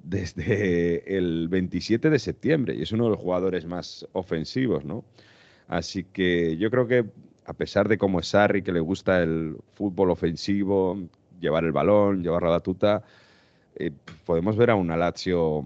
[0.01, 5.03] desde el 27 de septiembre y es uno de los jugadores más ofensivos, ¿no?
[5.67, 7.06] Así que yo creo que
[7.47, 10.99] a pesar de cómo es Sarri, que le gusta el fútbol ofensivo,
[11.39, 13.03] llevar el balón, llevar la batuta,
[13.75, 13.91] eh,
[14.25, 15.63] podemos ver a una Lazio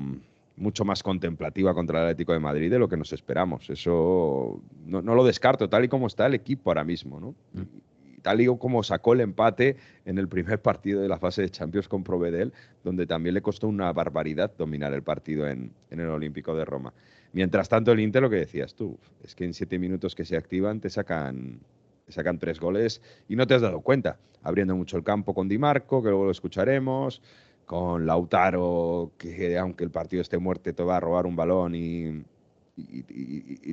[0.58, 3.68] mucho más contemplativa contra el Atlético de Madrid de lo que nos esperamos.
[3.70, 7.36] Eso no, lo descarto, tal y como está el equipo ahora mismo, ¿no?
[7.54, 8.22] Mm.
[8.22, 11.88] tal y como sacó el empate en el primer partido de la fase de Champions
[11.88, 16.64] con Provedel, donde también le costó una barbaridad dominar el partido en, el Olímpico de
[16.64, 16.94] Roma.
[17.34, 20.36] Mientras tanto, el Inter, lo que decías tú, es que en siete minutos que se
[20.36, 21.62] activan te sacan,
[22.06, 25.48] te sacan tres goles y no te has dado cuenta, abriendo mucho el campo con
[25.48, 27.22] Di Marco, que luego lo escucharemos,
[27.66, 32.24] con Lautaro, que aunque el partido esté muerto, te va a robar un balón y,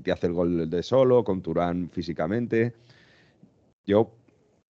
[0.03, 2.75] te hace el gol de solo, con Turán físicamente.
[3.87, 4.13] Yo,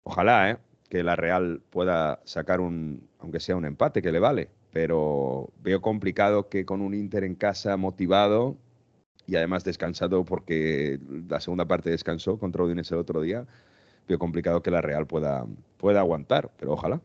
[0.03, 0.57] ojalá, ¿eh?
[0.89, 5.81] que la Real pueda sacar un, aunque sea un empate, que le vale, pero veo
[5.81, 8.55] complicado que con un Inter en casa motivado
[9.27, 13.45] y además descansado porque la segunda parte descansó contra Udinese el otro día,
[14.07, 15.45] veo complicado que la Real pueda,
[15.77, 17.01] pueda aguantar, pero ojalá.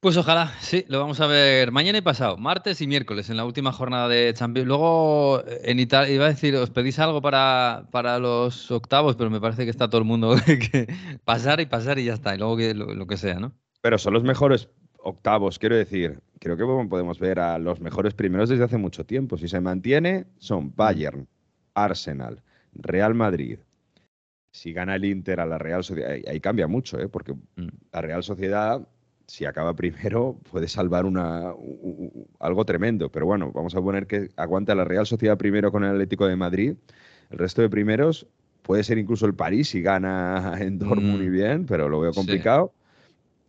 [0.00, 3.44] Pues ojalá, sí, lo vamos a ver mañana y pasado, martes y miércoles, en la
[3.44, 4.66] última jornada de Champions.
[4.66, 9.42] Luego, en Italia, iba a decir, os pedís algo para, para los octavos, pero me
[9.42, 10.86] parece que está todo el mundo que
[11.24, 13.52] pasar y pasar y ya está, y luego que, lo, que sea, ¿no?
[13.82, 14.70] Pero son los mejores
[15.02, 16.20] octavos, quiero decir.
[16.38, 19.36] Creo que podemos ver a los mejores primeros desde hace mucho tiempo.
[19.36, 20.74] Si se mantiene, son.
[20.74, 21.28] Bayern,
[21.74, 23.58] Arsenal, Real Madrid.
[24.52, 27.08] Si gana el Inter a la Real Sociedad, ahí, cambia mucho, ¿eh?
[27.08, 27.68] porque mm.
[27.92, 28.86] la Real Sociedad
[29.30, 31.54] si acaba primero, puede salvar una,
[32.40, 33.12] algo tremendo.
[33.12, 36.34] Pero bueno, vamos a poner que aguanta la Real Sociedad primero con el Atlético de
[36.34, 36.74] Madrid.
[37.30, 38.26] El resto de primeros
[38.62, 41.32] puede ser incluso el París si gana en Dortmund muy mm.
[41.32, 42.72] bien, pero lo veo complicado.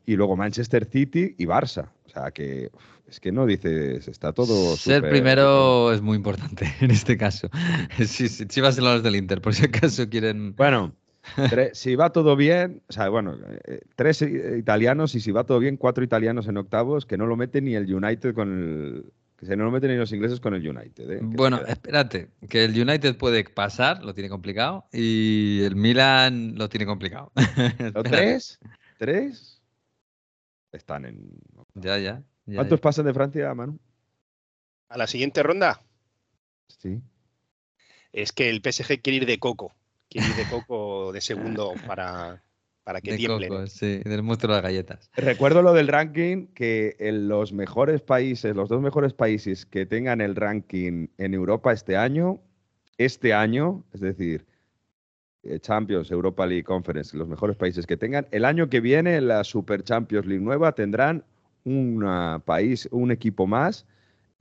[0.06, 1.90] Y luego Manchester City y Barça.
[2.06, 2.70] O sea que
[3.08, 4.78] es que no dices, está todo.
[4.78, 7.50] Ser primero es muy importante en este caso.
[7.98, 10.56] Si, si, si vas a los del Inter, por si acaso quieren.
[10.56, 10.94] Bueno,
[11.74, 15.78] si va todo bien, o sea, bueno, eh, tres italianos y si va todo bien,
[15.78, 19.14] cuatro italianos en octavos, que no lo mete ni el United con el.
[19.38, 21.10] Que no lo meten ni los ingleses con el United.
[21.10, 21.20] ¿eh?
[21.24, 26.86] Bueno, espérate, que el United puede pasar, lo tiene complicado, y el Milan lo tiene
[26.86, 27.32] complicado.
[28.04, 28.60] tres?
[29.00, 29.51] ¿Tres?
[30.72, 31.40] Están en.
[31.74, 32.24] Ya, ya.
[32.46, 33.80] ¿Cuántos pasan de Francia, Manu?
[34.90, 35.82] A la siguiente ronda.
[36.68, 37.02] Sí.
[38.12, 39.74] Es que el PSG quiere ir de coco
[40.12, 42.44] quiere de coco de segundo para,
[42.84, 45.10] para que de sí, del monstruo de las galletas.
[45.16, 50.22] Recuerdo lo del ranking, que en los mejores países, los dos mejores países que tengan
[50.22, 52.42] el ranking en Europa este año,
[52.98, 54.46] este año, es decir,
[55.62, 59.84] Champions, Europa League Conference, los mejores países que tengan, el año que viene la Super
[59.84, 61.24] Champions League nueva tendrán
[61.64, 62.06] un
[62.46, 63.86] país, un equipo más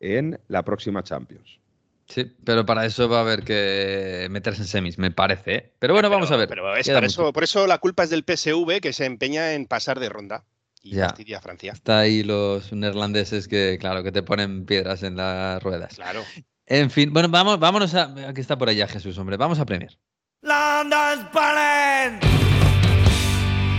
[0.00, 1.58] en la próxima Champions.
[2.06, 5.54] Sí, pero para eso va a haber que meterse en semis, me parece.
[5.54, 5.72] ¿eh?
[5.78, 6.48] Pero bueno, vamos a ver.
[6.48, 10.00] Pero es eso, por eso la culpa es del PSV que se empeña en pasar
[10.00, 10.44] de ronda
[10.82, 11.14] y ya.
[11.36, 11.72] a Francia.
[11.72, 15.94] Está ahí los neerlandeses que, claro, que te ponen piedras en las ruedas.
[15.94, 16.24] Claro.
[16.66, 18.28] En fin, bueno, vamos, vámonos a.
[18.28, 19.36] Aquí está por allá Jesús, hombre.
[19.36, 19.96] Vamos a Premier.
[20.42, 21.28] London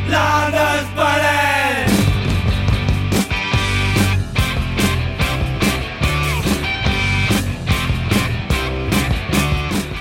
[0.07, 0.71] London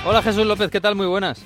[0.05, 0.95] Hola Jesús López, ¿qué tal?
[0.97, 1.43] Muy buenas.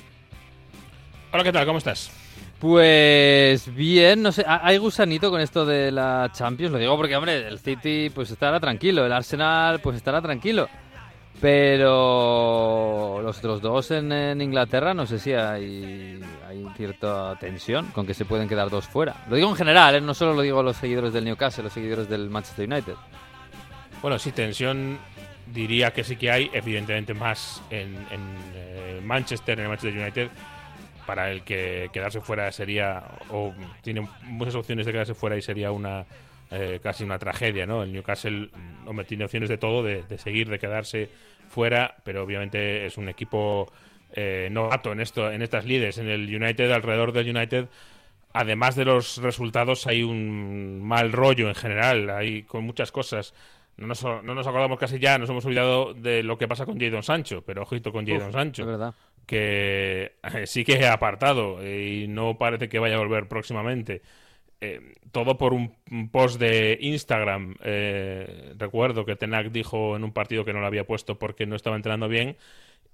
[1.31, 1.65] Hola, ¿qué tal?
[1.65, 2.11] ¿Cómo estás?
[2.59, 7.47] Pues bien, no sé, hay gusanito con esto de la Champions, lo digo porque, hombre,
[7.47, 10.67] el City pues estará tranquilo, el Arsenal pues estará tranquilo,
[11.41, 16.19] pero los otros dos en, Inglaterra no sé si hay,
[16.75, 19.25] cierta tensión con que se pueden quedar dos fuera.
[19.29, 20.01] Lo digo en general, ¿eh?
[20.01, 22.95] no solo lo digo los seguidores del Newcastle, los seguidores del Manchester United.
[24.01, 24.99] Bueno, sí, tensión
[25.53, 27.95] diría que sí que hay, evidentemente más en,
[28.53, 30.29] eh, Manchester, en el Manchester United.
[31.05, 35.71] Para el que quedarse fuera sería, o tiene muchas opciones de quedarse fuera y sería
[35.71, 36.03] una
[36.51, 37.83] eh, casi una tragedia, ¿no?
[37.83, 38.49] El Newcastle,
[38.85, 41.09] hombre, tiene opciones de todo, de, seguir, de quedarse
[41.49, 43.71] fuera, pero obviamente es un equipo
[44.13, 45.97] eh, novato en esto, en estas líderes.
[45.97, 47.67] En el United, alrededor del United,
[48.33, 53.33] además de los resultados, hay un mal rollo en general, hay con muchas cosas
[53.77, 56.79] no nos, no nos acordamos casi ya, nos hemos olvidado de lo que pasa con
[56.79, 58.93] Jadon Sancho, pero ojito con Jadon Sancho,
[59.25, 64.01] que eh, sí que ha apartado eh, y no parece que vaya a volver próximamente.
[64.61, 65.75] Eh, todo por un,
[66.11, 67.55] post de Instagram.
[68.57, 71.75] recuerdo que Tenac dijo en un partido que no lo había puesto porque no estaba
[71.75, 72.37] entrenando bien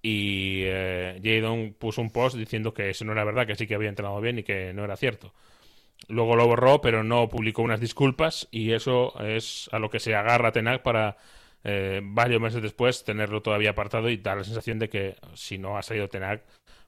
[0.01, 3.75] y eh, Jadon puso un post diciendo que eso no era verdad, que sí que
[3.75, 5.33] había entrenado bien y que no era cierto.
[6.07, 10.15] Luego lo borró, pero no publicó unas disculpas y eso es a lo que se
[10.15, 11.17] agarra Tenac para
[11.63, 15.77] eh, varios meses después tenerlo todavía apartado y dar la sensación de que si no
[15.77, 16.43] ha salido Tenac,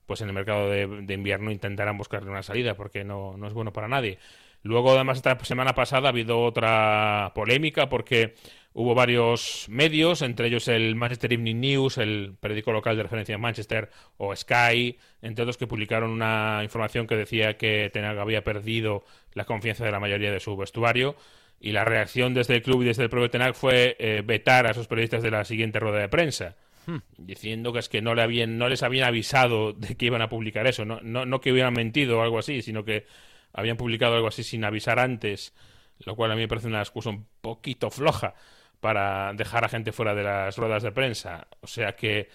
[0.08, 3.72] pues en el mercado de, invierno intentarán buscarle una salida porque no, no es bueno
[3.72, 4.18] para nadie.
[4.64, 8.34] Luego, además, esta semana pasada ha habido otra polémica porque
[8.74, 13.42] hubo varios medios, entre ellos el Manchester Evening News, el periódico local de referencia en
[13.42, 19.04] Manchester, o Sky, entre otros que publicaron una información que decía que Tenag había perdido
[19.34, 21.16] la confianza de la mayoría de su vestuario.
[21.60, 24.72] Y la reacción desde el club y desde el propio Tenag fue eh, vetar a
[24.72, 26.56] esos periodistas de la siguiente rueda de prensa.
[26.86, 26.98] Hmm.
[27.18, 30.28] diciendo que es que no, le habían, no les habían avisado de que iban a
[30.28, 33.06] publicar eso, no, no, no que hubieran mentido o algo así, sino que
[33.54, 35.54] habían publicado algo así sin avisar antes,
[36.00, 38.34] lo cual a mí me parece una excusa un poquito floja
[38.80, 41.48] para dejar a gente fuera de las ruedas de prensa.
[41.62, 42.28] O sea que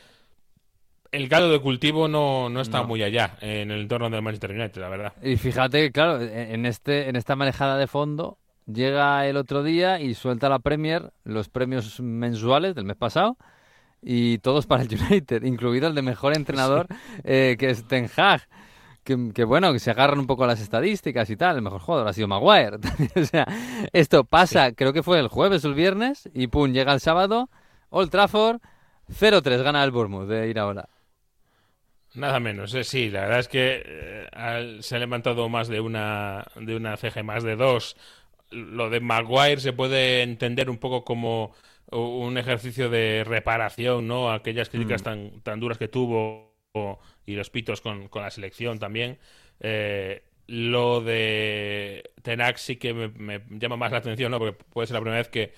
[1.12, 4.80] el gado de cultivo no, no está muy allá en el entorno del Manchester United,
[4.80, 5.12] la verdad.
[5.22, 10.14] Y fíjate, claro, en, este, en esta manejada de fondo, llega el otro día y
[10.14, 13.36] suelta la Premier los premios mensuales del mes pasado
[14.02, 16.86] y todos para el United, incluido el de mejor entrenador,
[17.24, 18.42] eh, que es Ten Hag
[19.34, 21.56] que, bueno, que se agarran un poco a las estadísticas y tal.
[21.56, 22.76] El mejor jugador ha sido Maguire.
[23.16, 23.46] o sea,
[23.92, 27.48] esto pasa, creo que fue el jueves o el viernes, y pum, llega el sábado,
[27.90, 28.60] Old Trafford,
[29.10, 30.88] 0-3, gana el Bournemouth de ir ahora.
[32.14, 36.46] Nada menos, eh, sí, la verdad es que eh, se ha levantado más de una,
[36.56, 37.96] de una ceja, más de dos.
[38.50, 41.54] Lo de Maguire se puede entender un poco como
[41.90, 44.30] un ejercicio de reparación, ¿no?
[44.30, 45.04] Aquellas críticas mm.
[45.04, 46.47] tan, tan duras que tuvo
[47.26, 49.18] y los pitos con, la selección también.
[49.60, 54.38] Eh, lo de Tenac sí que me, llama más la atención, ¿no?
[54.38, 55.52] Porque puede ser la primera vez que,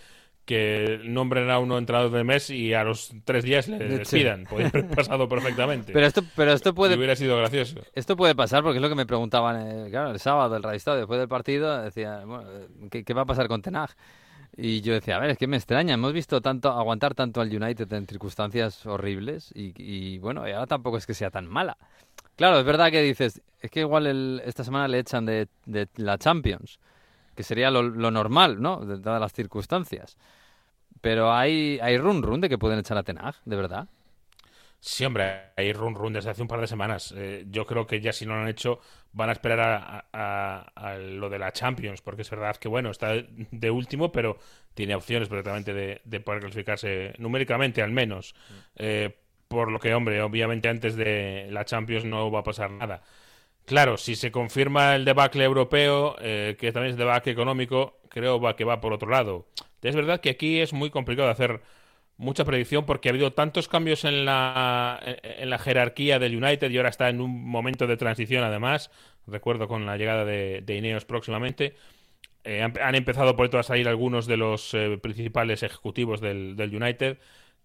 [0.44, 4.44] que nombren a uno entrenador del mes y a los tres días le despidan.
[4.44, 5.92] Podría haber pasado perfectamente.
[5.92, 6.96] Pero esto, pero esto puede.
[6.96, 7.80] hubiera sido gracioso.
[7.94, 10.96] Esto puede pasar porque es lo que me preguntaban eh, claro, el sábado, el radio
[10.96, 11.82] después del partido.
[11.82, 12.50] Decía, bueno,
[12.90, 13.90] ¿qué, ¿qué, va a pasar con Tenag?
[14.56, 17.54] Y yo decía, a ver, es que me extraña, hemos visto tanto aguantar tanto al
[17.54, 21.76] United en circunstancias horribles y, bueno, y ahora tampoco es que sea tan mala.
[22.36, 25.48] Claro, es verdad que dices, es que igual esta semana le echan de,
[25.96, 26.80] la Champions,
[27.34, 28.84] que sería lo, normal, ¿no?
[28.84, 30.16] De todas las circunstancias.
[31.00, 33.88] Pero hay, hay run run de que pueden echar a Tenag, de verdad.
[34.82, 37.12] Sí, hombre, hay run run desde hace un par de semanas.
[37.14, 38.80] Eh, yo creo que ya si no lo han hecho,
[39.12, 43.70] van a esperar a, lo de la Champions, porque es verdad que, bueno, está de
[43.70, 44.38] último, pero
[44.72, 48.34] tiene opciones perfectamente de, poder clasificarse numéricamente, al menos.
[48.34, 48.54] Mm.
[48.76, 49.16] Eh,
[49.48, 53.02] por lo que, hombre, obviamente antes de la Champions no va a pasar nada.
[53.66, 58.64] Claro, si se confirma el debacle europeo, eh, que también es debacle económico, creo que
[58.64, 59.46] va por otro lado.
[59.82, 61.60] Es verdad que aquí es muy complicado hacer
[62.20, 66.76] mucha predicción porque ha habido tantos cambios en la, en la jerarquía del United y
[66.76, 68.90] ahora está en un momento de transición además.
[69.26, 71.74] Recuerdo con la llegada de, Ineos próximamente.
[72.44, 77.18] Eh, han, empezado por esto a salir algunos de los eh, principales ejecutivos del, United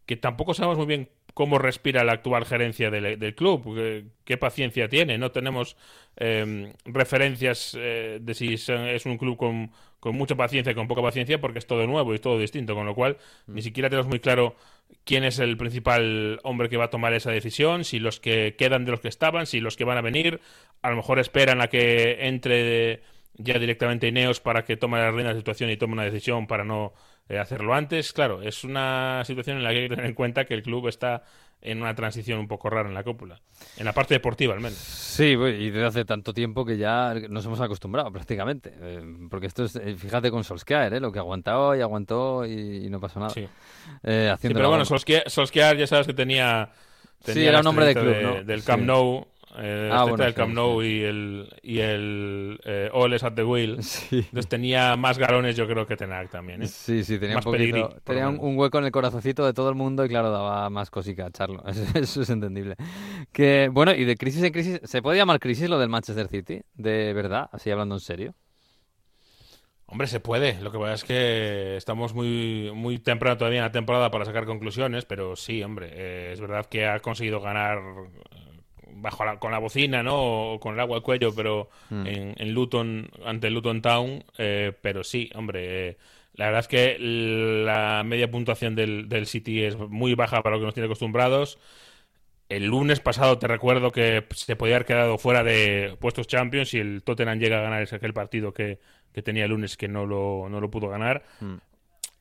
[0.05, 5.17] que tampoco sabemos muy bien cómo respira la actual gerencia del, club, qué, paciencia tiene.
[5.17, 5.75] No tenemos
[6.15, 9.71] em, referencias eh, de si es un club con,
[10.13, 12.95] mucha paciencia y con poca paciencia, porque es todo nuevo y todo distinto, con lo
[12.95, 13.63] cual ni mm.
[13.63, 14.55] siquiera tenemos muy claro
[15.03, 18.85] quién es el principal hombre que va a tomar esa decisión, si los que quedan
[18.85, 20.39] de los que estaban, si los que van a venir,
[20.81, 23.01] a lo mejor esperan a que entre
[23.37, 26.47] ya directamente Ineos para que tome la reina de la situación y tome una decisión
[26.47, 26.93] para no
[27.27, 28.13] eh, hacerlo antes.
[28.13, 30.87] Claro, es una situación en la que hay que tener en cuenta que el club
[30.87, 31.23] está
[31.65, 33.41] en una transición un poco rara en la cúpula,
[33.77, 34.77] en la parte deportiva al menos.
[34.77, 39.65] Sí, y desde hace tanto tiempo que ya nos hemos acostumbrado prácticamente, eh, porque esto
[39.65, 40.99] es, eh, fíjate con Solskjaer, ¿eh?
[40.99, 43.31] lo que aguantó y aguantó y, no pasó nada.
[43.31, 43.47] Sí.
[44.01, 46.69] pero bueno, Solskjaer, ya sabes que tenía...
[47.25, 51.01] sí, era un hombre de club, Del Camp Nou eh, ah, el Camp Nou y
[51.03, 53.79] el, y el eh, at the Wheel.
[54.11, 56.63] Entonces tenía más galones, yo creo que Tenac también.
[56.63, 56.67] ¿eh?
[56.67, 60.05] Sí, sí, tenía, un, poquito, tenía un, hueco en el corazoncito de todo el mundo
[60.05, 61.63] y, claro, daba más cosica echarlo.
[61.95, 62.75] Eso, es entendible.
[63.31, 66.61] Que, bueno, y de crisis en crisis, ¿se puede llamar crisis lo del Manchester City?
[66.73, 67.49] ¿De verdad?
[67.51, 68.35] Así hablando en serio.
[69.87, 70.59] Hombre, se puede.
[70.61, 74.45] Lo que pasa es que estamos muy, muy temprano todavía en la temporada para sacar
[74.45, 77.79] conclusiones, pero sí, hombre, eh, es verdad que ha conseguido ganar
[78.95, 80.53] bajo con la bocina, ¿no?
[80.53, 82.03] O con el agua al cuello, pero mm.
[82.05, 85.97] en, Luton, ante Luton Town, eh, pero sí, hombre, eh,
[86.33, 90.61] la verdad es que la media puntuación del, del City es muy baja para lo
[90.61, 91.59] que nos tiene acostumbrados.
[92.47, 96.79] El lunes pasado te recuerdo que se podía haber quedado fuera de puestos Champions y
[96.79, 98.79] el Tottenham llega a ganar ese aquel partido que,
[99.23, 101.23] tenía el lunes que no lo, no lo pudo ganar.
[101.39, 101.55] Mm.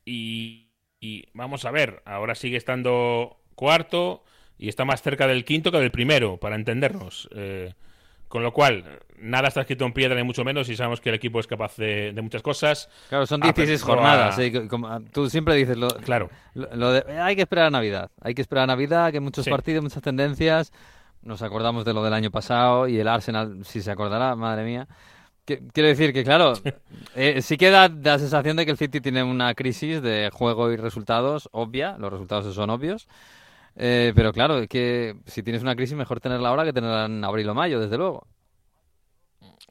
[0.07, 0.71] Y,
[1.01, 4.25] y, vamos a ver, ahora sigue estando cuarto,
[4.59, 7.29] y está más cerca del quinto que del primero, para entendernos.
[7.35, 7.75] Eh,
[8.29, 11.15] con lo cual, nada está escrito en piedra ni mucho menos y sabemos que el
[11.15, 12.89] equipo es capaz de, muchas cosas.
[13.09, 14.37] Claro, son 16 jornadas.
[15.13, 16.31] tú siempre dices lo, claro.
[16.55, 18.11] Lo, de, hay que esperar a Navidad.
[18.21, 20.73] Hay que esperar a Navidad, que muchos partidos, muchas tendencias.
[21.23, 24.89] Nos acordamos de lo del año pasado y el Arsenal, si se acordará, madre mía.
[25.45, 26.55] Quiero decir que, claro,
[27.15, 30.73] eh, sí que da la sensación de que el City tiene una crisis de juego
[30.73, 31.97] y resultados obvia.
[31.99, 33.07] Los resultados son obvios.
[33.77, 37.25] Eh, pero claro, es que si tienes una crisis, mejor tenerla ahora que tenerla en
[37.25, 38.27] abril o mayo, desde luego.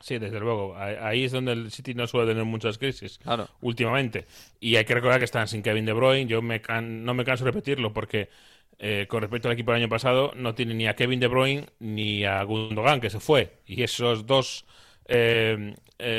[0.01, 0.75] Sí, desde luego.
[0.77, 3.47] Ahí es donde el City no suele tener muchas crisis claro.
[3.61, 4.25] últimamente.
[4.59, 6.25] Y hay que recordar que están sin Kevin De Bruyne.
[6.27, 8.29] Yo me no me canso de repetirlo porque
[8.79, 11.67] eh, con respecto al equipo del año pasado no tiene ni a Kevin De Bruyne
[11.79, 13.61] ni a Gundogan, que se fue.
[13.65, 14.65] Y esos dos
[15.05, 15.73] eh,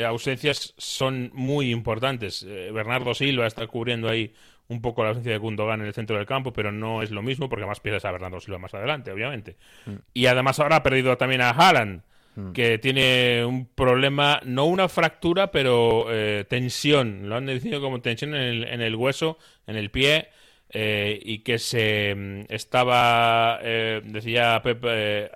[0.07, 2.43] ausencias son muy importantes.
[2.43, 4.33] Bernardo Silva está cubriendo ahí
[4.67, 7.21] un poco la ausencia de Gundogan en el centro del campo, pero no es lo
[7.21, 9.57] mismo porque más pierdes a Bernardo Silva más adelante, obviamente.
[9.85, 9.95] Mm.
[10.13, 12.01] Y además ahora ha perdido también a Haaland,
[12.35, 12.51] mm.
[12.51, 17.29] que tiene un problema, no una fractura, pero eh, tensión.
[17.29, 19.37] Lo han definido como tensión en el, en el hueso,
[19.67, 20.29] en el pie.
[20.77, 24.83] Eh, y que se mm, estaba, eh, decía Pep,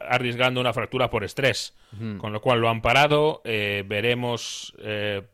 [0.02, 1.78] arriesgando una fractura por estrés,
[2.18, 3.42] con lo cual lo han parado.
[3.46, 4.76] veremos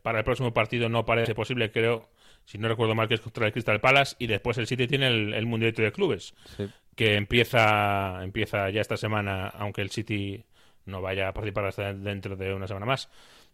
[0.03, 2.09] para el próximo partido, no parece posible, creo,
[2.45, 5.07] si no recuerdo mal, que es contra el Crystal Palace, y después el City tiene
[5.07, 6.33] el, el Mundialito de Clubes,
[6.95, 10.45] que empieza, empieza ya esta semana, aunque el City
[10.85, 13.09] no vaya a participar hasta dentro de una semana más.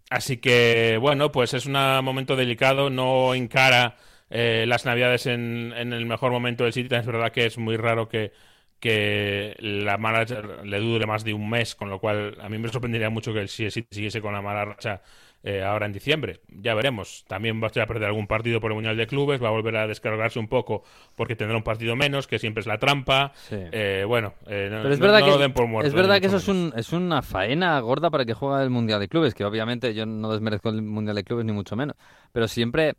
[0.09, 1.73] Así que, bueno, pues es un
[2.03, 3.95] momento delicado, no encara
[4.29, 7.77] eh, las Navidades en, en, el mejor momento del City, es verdad que es muy
[7.77, 8.33] raro que,
[8.81, 12.67] que la manager le dure más de un mes, con lo cual a mí me
[12.67, 15.01] sorprendería mucho que el City siguiese con la mala racha
[15.43, 16.39] eh, ahora en diciembre.
[16.47, 17.25] Ya veremos.
[17.27, 19.87] También va a perder algún partido por el Mundial de Clubes, va a volver a
[19.87, 20.83] descargarse un poco
[21.15, 23.33] porque tendrá un partido menos, que siempre es la trampa.
[23.49, 26.47] Eh, bueno, eh, Pero es verdad que, den por muerto, Es verdad que eso es,
[26.47, 30.05] un, es una faena gorda para que juegue el Mundial de Clubes, que obviamente yo
[30.05, 31.95] no desmerezco el Mundial de Clubes ni mucho menos.
[32.31, 32.93] Pero siempre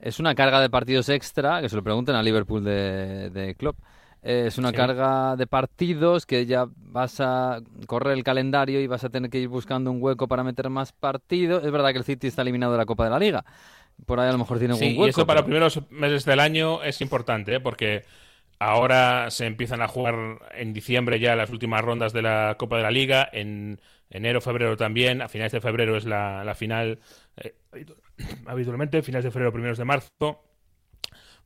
[0.00, 3.76] es una carga de partidos extra, que se lo pregunten a Liverpool de, de Klopp
[4.26, 9.08] es una carga de partidos que ya vas a correr el calendario y vas a
[9.08, 11.64] tener que ir buscando un hueco para meter más partidos.
[11.64, 13.44] Es verdad que el City está eliminado de la Copa de la Liga.
[14.04, 15.06] Por ahí a lo mejor tiene un hueco.
[15.06, 17.60] Y eso para los primeros meses del año es importante, ¿eh?
[17.60, 18.02] porque
[18.58, 20.16] ahora se empiezan a jugar
[20.56, 23.28] en diciembre ya las últimas rondas de la Copa de la Liga.
[23.32, 25.22] En enero, febrero también.
[25.22, 26.98] A finales de febrero es la, final.
[27.36, 27.54] Eh,
[28.46, 30.42] habitualmente, finales de febrero, primeros de marzo.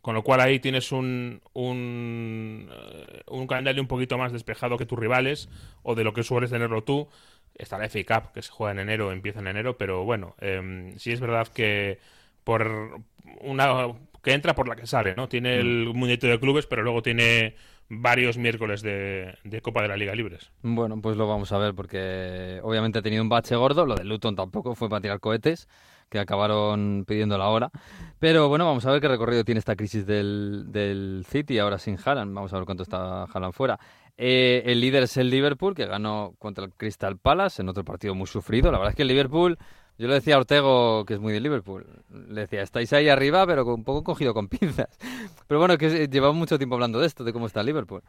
[0.03, 4.87] Con lo cual ahí tienes un, un, eh, un, calendario un poquito más despejado que
[4.87, 5.51] tus rivales
[5.83, 7.09] o de lo que sueles tenerlo tú.
[7.55, 10.95] Está la FA Cup que se juega en enero, empieza en enero, pero bueno, eh,
[10.97, 11.99] sí es verdad que
[12.45, 13.03] por
[13.43, 13.89] una
[14.23, 15.29] que entra por la que sale, ¿no?
[15.29, 15.97] Tiene el mm.
[15.97, 17.55] muñeco de clubes, pero luego tiene
[17.89, 20.53] varios miércoles de, de, Copa de la Liga Libres.
[20.63, 24.05] Bueno, pues lo vamos a ver porque obviamente ha tenido un bache gordo, lo de
[24.05, 25.69] Luton tampoco fue para tirar cohetes
[26.11, 27.71] que acabaron pidiendo la hora.
[28.19, 31.97] Pero bueno, vamos a ver qué recorrido tiene esta crisis del, del City ahora sin
[32.05, 32.35] Haaland.
[32.35, 33.79] Vamos a ver cuánto está Haaland fuera.
[34.23, 38.15] Eh, el líder es el Liverpool, que ganó contra el Crystal Palace en otro partido
[38.15, 38.71] muy sufrido.
[38.71, 39.57] La verdad es que el Liverpool,
[39.97, 41.87] yo le decía a Ortego, que es muy de Liverpool,
[42.29, 44.99] le decía, estáis ahí arriba, pero un poco cogido con pinzas.
[45.47, 48.03] Pero bueno, que llevamos mucho tiempo hablando de esto, de cómo está el Liverpool.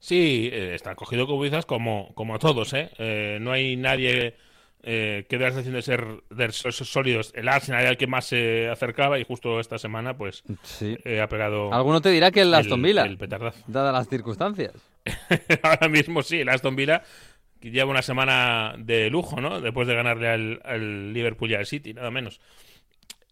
[0.00, 2.90] Sí, eh, está cogido con pinzas como, como todos, ¿eh?
[2.98, 3.38] ¿eh?
[3.40, 4.36] No hay nadie
[4.82, 7.32] eh, que da la sensación de ser, de sólidos.
[7.34, 10.44] El Arsenal era el que más se acercaba y justo esta semana pues
[10.80, 11.72] eh, ha pegado.
[11.72, 13.06] Alguno te dirá que el Aston Villa,
[13.66, 14.74] dadas las circunstancias.
[15.62, 17.02] Ahora mismo sí, el Aston Villa
[17.60, 19.60] que lleva una semana de lujo, ¿no?
[19.60, 22.40] Después de ganarle al, Liverpool y al City, nada menos.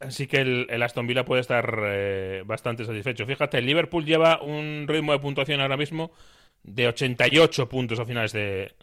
[0.01, 3.25] Así que el, Aston Villa puede estar eh, bastante satisfecho.
[3.25, 6.11] Fíjate, el Liverpool lleva un ritmo de puntuación ahora mismo
[6.65, 8.75] de 88 puntos a finales de,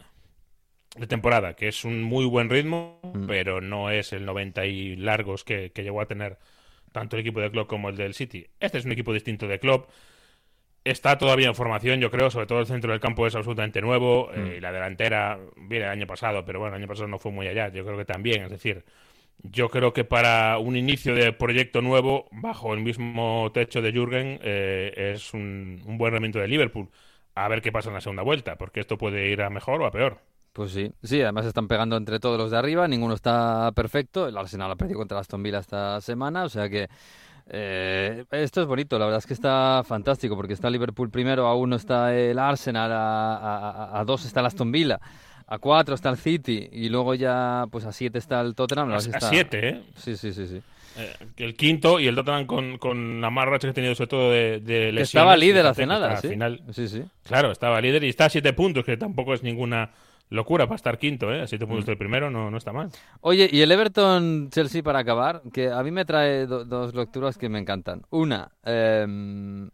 [0.96, 3.26] de temporada, que es un muy buen ritmo, mm.
[3.26, 6.38] pero no es el 90 y largos que, llegó a tener
[6.92, 8.46] tanto el equipo de Klopp como el del City.
[8.60, 9.90] Este es un equipo distinto de Klopp.
[10.84, 14.30] Está todavía en formación, yo creo, sobre todo el centro del campo es absolutamente nuevo.
[14.32, 14.52] Eh, mm.
[14.58, 17.48] y la delantera viene el año pasado, pero bueno, el año pasado no fue muy
[17.48, 17.68] allá.
[17.68, 18.84] Yo creo que también, es decir,
[19.42, 24.38] yo creo que para un inicio de proyecto nuevo, bajo el mismo techo de Jürgen,
[24.42, 26.88] eh, es un, un buen rendimiento de Liverpool.
[27.34, 29.86] A ver qué pasa en la segunda vuelta, porque esto puede ir a mejor o
[29.86, 30.20] a peor.
[30.54, 34.28] Pues sí, sí, además están pegando entre todos los de arriba, ninguno está perfecto.
[34.28, 36.88] El Arsenal ha perdido contra Aston Villa esta semana, o sea que
[37.50, 41.56] eh, esto es bonito, la verdad es que está fantástico, porque está Liverpool primero, a
[41.56, 45.00] uno está el Arsenal, a, a, dos está el Aston Villa,
[45.44, 48.92] a cuatro está el City y luego ya pues a siete está el Tottenham.
[48.92, 49.82] a, siete, ¿eh?
[49.96, 50.62] Sí, sí, sí, sí.
[50.96, 54.08] Eh, el quinto y el Tottenham con, con la más racha que ha tenido, sobre
[54.08, 55.08] todo de, de lesiones.
[55.08, 56.26] estaba líder hace nada, está sí.
[56.28, 56.62] al final.
[56.70, 57.02] Sí, sí.
[57.24, 59.90] Claro, estaba líder y está a siete puntos, que tampoco es ninguna
[60.34, 61.40] locura para estar quinto, ¿eh?
[61.42, 61.68] A siete Mm.
[61.68, 62.90] puntos del primero no, no está mal.
[63.22, 67.48] Oye, y el Everton-Chelsea para acabar, que a mí me trae do- dos lecturas que
[67.48, 68.02] me encantan.
[68.10, 69.02] Una, eh,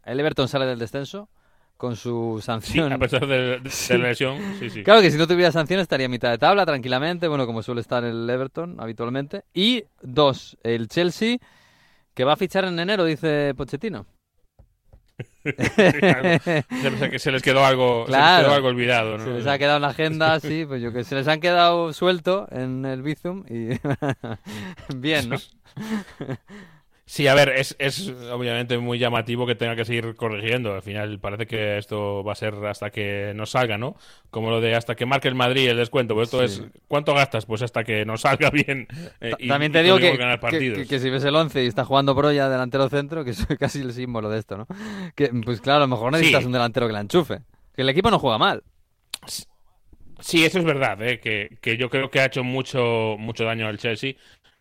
[0.04, 1.28] el Everton sale del descenso
[1.76, 2.92] con su Sí, sanción.
[2.92, 3.94] a pesar de, de- de Sí.
[3.96, 4.82] la lesión, sí, sí.
[4.84, 7.80] Claro que si no tuviera sanción estaría a mitad de tabla tranquilamente, bueno, como suele
[7.80, 9.44] estar el Everton habitualmente.
[9.54, 11.38] Y dos, el Chelsea,
[12.14, 14.04] que va a fichar en enero, dice Pochettino.
[15.44, 18.44] Que se les quedó algo, se les Claro.
[18.46, 19.24] quedó algo olvidado, ¿no?
[19.24, 21.92] Se les ha quedado en la agenda, sí, pues yo que se les han quedado
[21.92, 23.78] suelto en el Bizum y
[24.96, 25.36] bien, ¿no?
[27.12, 30.74] Sí, a ver, es, es obviamente muy llamativo que tenga que seguir corrigiendo.
[30.74, 33.96] Al final parece que esto va a ser hasta que no salga, ¿no?
[34.30, 36.14] Como lo de hasta que marque el Madrid el descuento.
[36.14, 36.62] Pues esto Sí.
[36.72, 37.46] es, ¿cuánto gastas?
[37.46, 38.86] Pues hasta que no salga bien.
[39.20, 41.84] eh, y- También te digo que, que- que- que si ves el 11 y está
[41.84, 44.68] jugando Broya delantero centro, que es casi el símbolo de esto, ¿no?
[45.16, 46.46] Que, pues claro, a lo mejor necesitas Sí.
[46.46, 47.40] un delantero que la enchufe.
[47.74, 48.62] Que el equipo no juega mal.
[50.20, 51.18] Sí, eso es verdad, ¿eh?
[51.18, 54.14] que, que yo creo que ha hecho mucho, mucho daño al Chelsea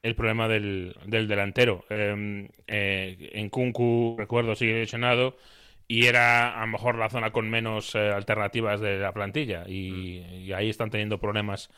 [0.04, 1.86] el problema del, del delantero.
[1.90, 5.38] Eh, eh, en Kunku, recuerdo, sigue lesionado
[5.88, 10.20] y era a lo mejor la zona con menos eh, alternativas de la plantilla y,
[10.46, 11.70] y ahí están teniendo problemas.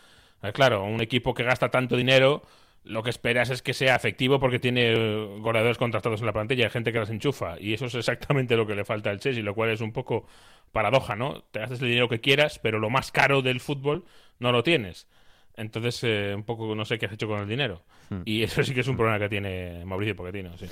[0.43, 2.43] Eh, claro, un equipo que gasta tanto dinero,
[2.84, 4.93] lo que esperas es que sea efectivo porque tiene
[5.39, 8.65] goleadores contratados en la plantilla, hay gente que las enchufa y eso es exactamente lo
[8.67, 10.28] que le falta al Chelsea, lo cual es un poco
[10.72, 11.43] paradoja, ¿no?
[11.51, 14.05] Te gastas el dinero que quieras, pero lo más caro del fútbol
[14.39, 15.07] no lo tienes.
[15.56, 17.84] Entonces, eh, un poco no sé qué has hecho con el dinero.
[18.10, 18.22] Hmm.
[18.26, 20.68] Y eso sí que es un problema que tiene Mauricio Pochettino, sí.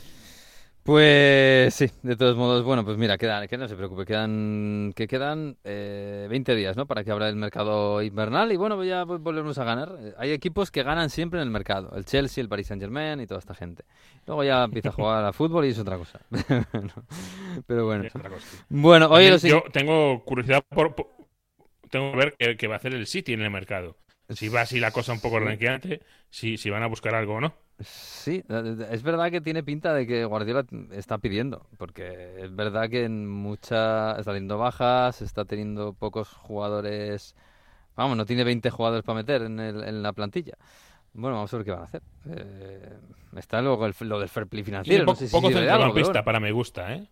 [0.84, 5.08] Pues sí, de todos modos, bueno, pues mira, quedan, que no se preocupe, quedan, que
[5.08, 6.88] quedan eh, 20 días, ¿no?
[6.88, 9.96] Para que abra el mercado invernal y bueno, ya volvemos a ganar.
[10.00, 13.20] Eh, Hay equipos que ganan siempre en el mercado, el Chelsea, el Paris Saint Germain
[13.20, 13.84] y toda esta gente.
[14.26, 16.22] Luego ya empieza a jugar a fútbol y es otra cosa.
[17.68, 18.06] Pero bueno.
[18.06, 18.48] Es otra cosa.
[18.70, 21.08] Bueno, oye, yo tengo curiosidad por, por-
[21.92, 23.96] tengo que ver qué va a hacer el City en el mercado.
[24.30, 25.46] Si va así la cosa un poco Sí.
[25.46, 27.54] renqueante, si, si van a buscar algo o no.
[27.80, 32.90] Sí, eh, es verdad que tiene pinta de que Guardiola está pidiendo, porque es verdad
[32.90, 37.36] que en mucha está teniendo bajas, está teniendo pocos jugadores,
[37.96, 40.54] vamos, no tiene 20 jugadores para meter en, el- en la plantilla.
[41.14, 42.02] Bueno, vamos a ver qué van a hacer.
[42.30, 42.94] Eh,
[43.38, 46.26] está luego el- lo del fair play financiero, no poco, sé si centrocampista bueno.
[46.26, 47.08] para mi gusta, ¿eh?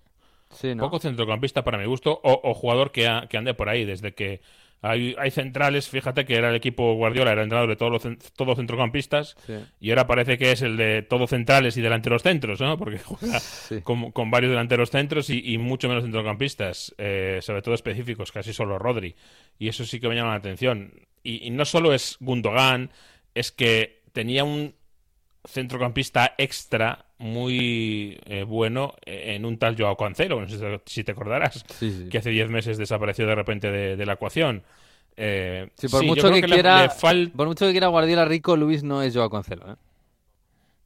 [0.52, 0.84] Sí, ¿no?
[0.84, 3.86] Poco centrocampista para mi gusto o, o jugador que, ha- que ande por ahí.
[3.86, 4.42] Desde que
[4.82, 8.18] hay, hay centrales, fíjate que era el equipo Guardiola, era el entrenador de todos los
[8.34, 9.54] todos centrocampistas Sí.
[9.80, 12.78] y ahora parece que es el de todos centrales y delanteros centros, ¿no?
[12.78, 13.82] Porque juega Sí.
[13.82, 18.54] con, con varios delanteros centros y, y mucho menos centrocampistas, eh, sobre todo específicos, casi
[18.54, 19.16] solo Rodri.
[19.60, 20.92] Y eso sí que me llama la atención.
[21.24, 22.92] Y, y no solo es Gundogan,
[23.34, 24.76] es que tenía un
[25.48, 31.66] centrocampista extra muy eh, bueno en un tal Joao Cancelo, no sé si te- acordarás,
[31.80, 32.10] Sí, sí.
[32.10, 34.64] que hace 10 meses desapareció de repente de, de la ecuación.
[35.16, 38.56] Eh, Sí, por mucho que le- quiera, le fal- por mucho que quiera Guardiola rico,
[38.56, 39.76] Luis no es Joao Cancelo, ¿eh?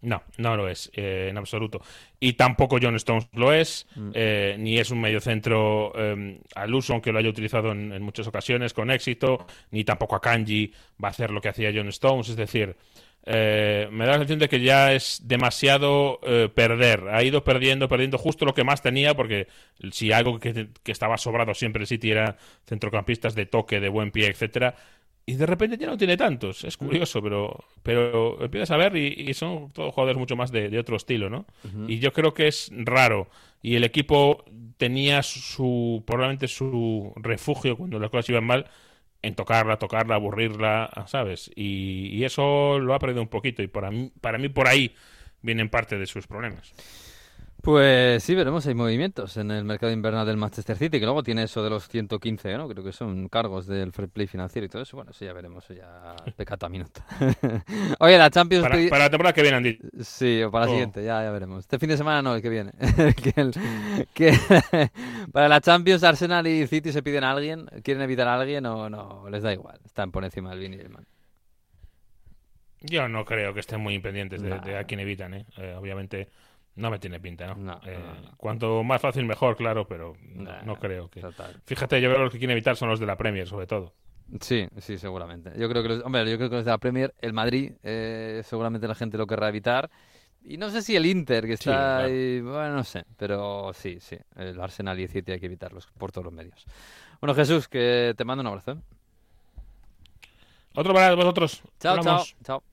[0.04, 1.80] No, no lo es, eh, en absoluto.
[2.20, 4.10] Y tampoco John Stones lo es, Mm.
[4.16, 8.26] eh, ni es un mediocentro eh, al uso, aunque lo haya utilizado en, en muchas
[8.26, 12.30] ocasiones con éxito, ni tampoco a Kanji va a hacer lo que hacía John Stones.
[12.30, 12.76] Es decir,
[13.26, 17.10] eh, me da la sensación de que ya es demasiado eh, perder.
[17.10, 19.48] Ha ido perdiendo, perdiendo justo lo que más tenía, porque
[19.92, 24.12] si algo que, que estaba sobrado siempre el City era centrocampistas de toque, de buen
[24.12, 24.76] pie, etcétera.
[25.24, 26.64] Y de repente ya no tiene tantos.
[26.64, 30.70] Es curioso, pero, pero empiezas a ver y, y son todos jugadores mucho más de,
[30.70, 31.46] de otro estilo, ¿no?
[31.88, 33.30] Y yo creo que es raro.
[33.62, 34.44] Y el equipo
[34.78, 38.66] tenía su, probablemente su refugio cuando las cosas iban mal
[39.22, 41.52] en tocarla, tocarla, aburrirla, ¿sabes?
[41.56, 43.62] Y, y eso lo ha perdido un poquito.
[43.62, 44.96] Y para mí, para mí por ahí
[45.42, 46.74] vienen parte de sus problemas.
[47.62, 51.44] Pues sí, veremos, hay movimientos en el mercado invernal del Manchester City, que luego tiene
[51.44, 52.68] eso de los 115, ¿no?
[52.68, 54.98] Creo que son cargos del fair play financiero y todo eso.
[54.98, 57.06] Bueno, eso ya veremos, eso ya pecata minuta.
[58.00, 58.64] Oye, la Champions...
[58.68, 59.84] Para, la temporada que viene dicho.
[60.02, 60.74] Sí, o para la Oh.
[60.74, 61.60] siguiente, ya, ya veremos.
[61.60, 62.72] Este fin de semana no, el que viene.
[63.22, 63.54] que el-
[64.16, 64.34] que
[65.32, 68.90] para la Champions, Arsenal y City se piden a alguien, quieren evitar a alguien o
[68.90, 69.80] no, les da igual.
[69.86, 71.06] Están por encima del bien y del mal.
[72.82, 74.62] Yo no creo que estén muy pendientes de, Nah.
[74.62, 75.46] de a quién evitan, ¿eh?
[75.58, 76.28] Eh, Obviamente
[76.76, 77.56] no me tiene pinta, ¿no?
[77.56, 78.38] No, Eh, no, no.
[78.38, 80.14] Cuanto más fácil mejor, claro, pero
[80.66, 81.22] no, creo que...
[81.22, 81.62] Total.
[81.66, 83.94] Fíjate, yo creo que los que quieren evitar son los de la Premier, sobre todo.
[84.40, 85.52] Sí, sí, seguramente.
[85.58, 88.42] Yo creo que los, hombre, yo creo que los de la Premier, el Madrid, eh,
[88.46, 89.90] seguramente la gente lo querrá evitar.
[90.44, 92.06] Y no sé si el Inter, que Sí, está claro.
[92.06, 95.88] ahí, bueno, no sé, pero sí, sí, el Arsenal y el City hay que evitarlos
[95.98, 96.66] por todos los medios.
[97.20, 98.72] Bueno, Jesús, que te mando un abrazo.
[98.72, 98.78] ¿eh?
[100.74, 101.62] Otro para vosotros.
[101.80, 102.36] Chao, chao, Hablamos.
[102.44, 102.71] chao.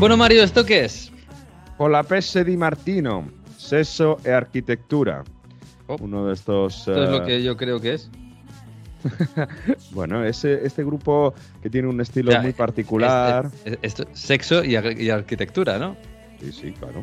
[0.00, 1.12] Bueno, Mario, ¿esto qué es?
[1.76, 5.22] Con la Pesse di Martino, Sexo e Arquitectura.
[6.00, 6.78] Uno de estos.
[6.78, 8.10] Esto es lo eh, que yo creo que es.
[9.92, 13.50] Bueno, ese, este grupo que tiene un estilo O sea, muy particular.
[13.64, 15.96] es- es- esto- sexo y, ar- y arquitectura, ¿no?
[16.40, 17.00] Sí, sí, claro.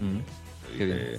[0.00, 0.98] Mm, qué bien.
[1.00, 1.18] Eh,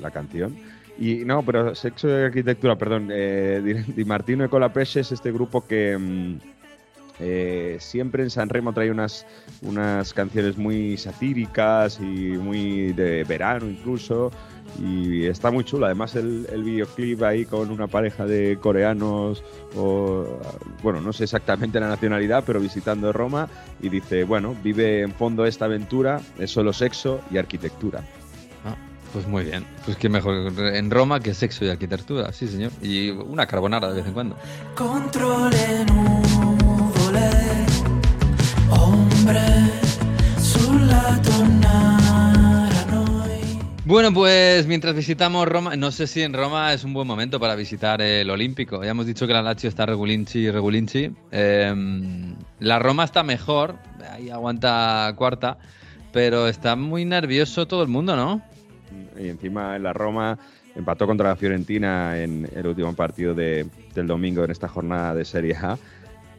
[0.00, 0.56] la canción.
[0.98, 3.08] Y no, pero Sexo y Arquitectura, perdón.
[3.12, 6.38] Eh, Di, Martino y Colapesce es este grupo que mm,
[7.20, 9.26] eh, siempre en San Remo trae unas,
[9.62, 14.30] unas canciones muy satíricas y muy de verano incluso.
[14.80, 15.86] Y está muy chulo.
[15.86, 19.44] Además, el, el videoclip ahí con una pareja de coreanos,
[19.76, 20.38] o
[20.82, 23.48] bueno, no sé exactamente la nacionalidad, pero visitando Roma.
[23.82, 28.02] Y dice: Bueno, vive en fondo esta aventura, es solo sexo y arquitectura.
[28.64, 28.76] Ah,
[29.12, 29.66] pues muy bien.
[29.84, 32.72] Pues qué mejor en Roma que sexo y arquitectura, sí, señor.
[32.80, 34.36] Y una carbonara de vez en cuando.
[34.74, 36.11] contro le nuvole,
[43.84, 47.54] Bueno, pues mientras visitamos Roma, no sé si en Roma es un buen momento para
[47.56, 48.82] visitar el Olímpico.
[48.82, 51.10] Ya hemos dicho que la Lazio está regulinchi y regulinchi.
[51.30, 51.74] Eh,
[52.60, 53.76] la Roma está mejor,
[54.12, 55.58] ahí aguanta cuarta,
[56.12, 58.40] pero está muy nervioso todo el mundo, ¿no?
[59.20, 60.38] Y encima en la Roma
[60.74, 65.24] empató contra la Fiorentina en el último partido de- del domingo en esta jornada de
[65.26, 65.76] Serie A.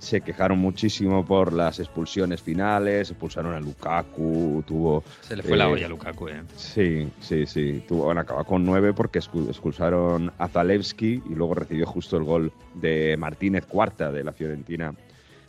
[0.04, 5.02] Se quejaron muchísimo por las expulsiones finales, expulsaron a Lukaku, tuvo...
[5.22, 6.44] Se le fue la eh, olla a Lukaku, ¿eh?
[6.58, 7.82] Sí, sí, sí.
[7.88, 12.52] Tuvo, bueno, acabó con nueve porque expulsaron a Zalewski y luego recibió justo el gol
[12.74, 14.94] de Martínez Cuarta de la Fiorentina,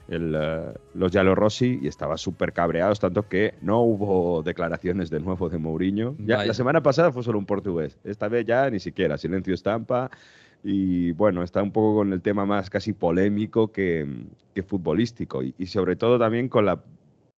[0.07, 5.49] el, eh, los Rossi, y estaba súper cabreados, tanto que no hubo declaraciones de nuevo
[5.49, 6.15] de Mourinho.
[6.21, 10.13] Ya, la semana pasada fue solo un portugués, esta vez ya ni siquiera, silencio estampa.
[10.67, 14.09] Y bueno, está un poco con el tema más casi polémico que,
[14.67, 15.43] futbolístico.
[15.43, 16.83] Y, sobre todo también con la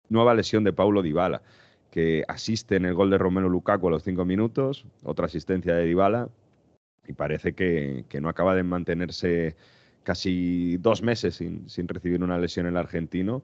[0.08, 1.42] nueva lesión de Paulo Dybala,
[1.90, 5.86] que asiste en el gol de Romelu Lukaku a los cinco minutos, otra asistencia de
[5.86, 6.28] Dybala,
[7.08, 9.56] y parece que, no acaba de mantenerse
[10.04, 13.42] casi dos meses sin, recibir una lesión el argentino.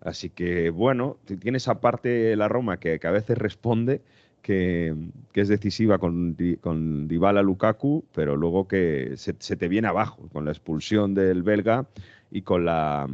[0.00, 4.00] Así que bueno, tiene esa parte la Roma que, que a veces responde,
[4.44, 4.94] que,
[5.34, 10.52] es decisiva con, con Dybala Lukaku, pero luego que se, te viene abajo con la
[10.52, 11.86] expulsión del belga
[12.30, 13.08] y con la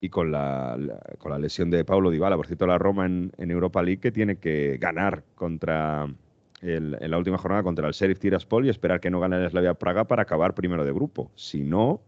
[0.00, 2.36] y con la, la- con la lesión de Paulo Dybala.
[2.36, 6.06] Por cierto, la Roma en, Europa League que tiene que ganar contra
[6.62, 9.74] en la última jornada contra el Sheriff Tiraspol y esperar que no gane el Slavia
[9.74, 11.30] Praga para acabar primero de grupo.
[11.36, 12.00] Si no,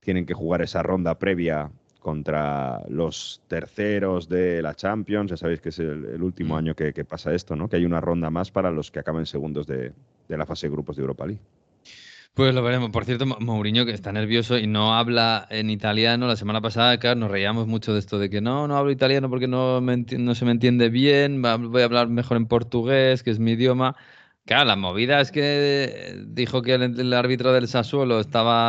[0.00, 1.70] tienen que jugar esa ronda previa
[2.02, 5.30] contra los terceros de la Champions.
[5.30, 6.58] Ya sabéis que es el, el último Mm.
[6.58, 7.68] año que, que pasa esto, ¿no?
[7.68, 9.94] Que hay una ronda más para los que acaben segundos de,
[10.28, 11.42] de la fase de grupos de Europa League.
[12.34, 12.90] Pues lo veremos.
[12.90, 16.26] Por cierto, Mo- Mourinho que está nervioso y no habla en italiano.
[16.26, 19.28] La semana pasada, claro, nos reíamos mucho de esto de que no, no hablo italiano
[19.28, 21.42] porque no, me no se me entiende bien.
[21.42, 23.96] Voy a hablar mejor en portugués, que es mi idioma.
[24.44, 28.60] Claro, la movida es que dijo que el, el árbitro del Sassuolo estaba,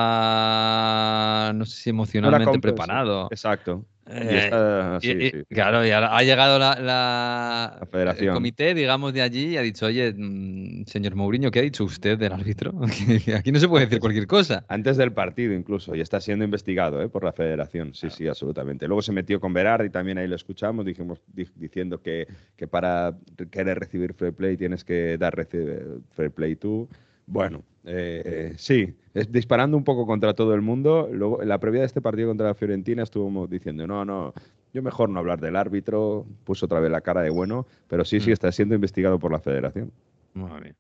[1.56, 3.28] no sé si emocionalmente preparado.
[3.32, 3.88] Exacto.
[4.06, 5.44] Y Eh, está- y- sí, y- sí.
[5.50, 8.28] Claro, y ahora ha llegado la, la- La federación.
[8.30, 11.86] el comité, digamos, de allí y ha dicho, oye, mm, señor Mourinho, ¿qué ha dicho
[11.86, 12.74] usted del árbitro?
[13.46, 14.66] Aquí no se puede decir cualquier cosa.
[14.68, 17.08] Antes del partido incluso, y está siendo investigado ¿eh?
[17.08, 18.88] por la federación, sí, sí, absolutamente.
[18.88, 22.28] Luego se metió con Berardi, también ahí lo escuchamos, dijimos, di- diciendo que,
[22.58, 23.16] que para
[23.52, 26.90] querer recibir fair play tienes que dar reci- fair play tú.
[27.26, 31.10] Bueno, eh, sí, es disparando un poco contra todo el mundo.
[31.12, 34.34] Luego, en la previa de este partido contra la Fiorentina estuvimos diciendo, no, no,
[34.74, 38.20] yo mejor no hablar del árbitro, puso otra vez la cara de bueno, pero sí,
[38.20, 38.34] sí, Mm.
[38.34, 39.92] está siendo investigado por la federación.
[40.34, 40.76] Muy bien.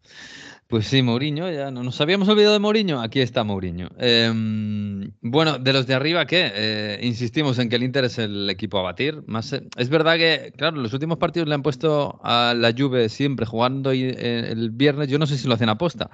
[0.66, 3.00] Pues sí, Mourinho, ya no nos habíamos olvidado de Mourinho.
[3.02, 3.90] Aquí está Mourinho.
[4.00, 6.52] Em, bueno, de los de arriba, ¿qué?
[6.56, 9.22] Eh, insistimos en que el Inter es el equipo a batir.
[9.28, 13.10] Más, eh, es verdad que, claro, los últimos partidos le han puesto a la Juve
[13.10, 15.10] siempre jugando y, eh, el viernes.
[15.10, 16.10] Yo no sé si lo hacen aposta.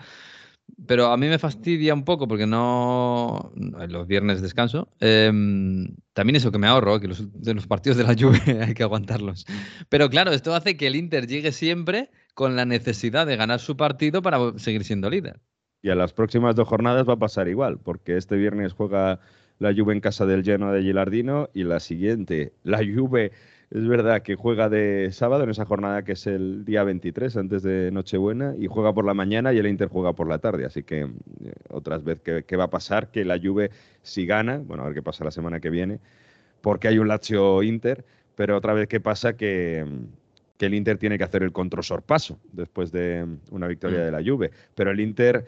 [0.87, 3.51] Pero a mí me fastidia un poco porque no.
[3.55, 4.89] Los viernes descanso.
[4.99, 8.73] Em, también eso que me ahorro, que los, de los partidos de la Juve hay
[8.73, 9.45] que aguantarlos.
[9.89, 13.77] Pero claro, esto hace que el Inter llegue siempre con la necesidad de ganar su
[13.77, 15.39] partido para seguir siendo líder.
[15.81, 19.19] Y a las próximas dos jornadas va a pasar igual, porque este viernes juega
[19.59, 23.31] la Juve en casa del Genoa de Gilardino y la siguiente, la Juve,
[23.71, 27.61] es verdad que juega de sábado en esa jornada que es el día 23 antes
[27.61, 30.65] de Nochebuena y juega por la mañana y el Inter juega por la tarde.
[30.65, 33.11] Así que eh, otras vez, ¿qué, qué va a pasar?
[33.11, 33.69] Que la Juve
[34.01, 35.99] si gana, bueno, a ver qué pasa la semana que viene,
[36.61, 38.05] porque hay un Lazio Inter,
[38.35, 39.85] pero otra vez qué pasa que,
[40.57, 44.03] que el Inter tiene que hacer el controsorpaso después de una victoria Mm.
[44.03, 44.51] de la Juve.
[44.73, 45.45] Pero el Inter,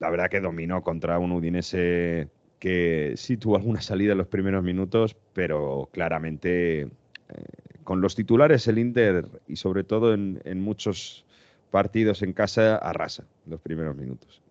[0.00, 2.28] la verdad que dominó contra un Udinese
[2.58, 6.88] que sí tuvo alguna salida en los primeros minutos, pero claramente
[7.84, 11.24] con los titulares el Inter y sobre todo en, en muchos
[11.70, 14.42] partidos en casa arrasa los primeros minutos.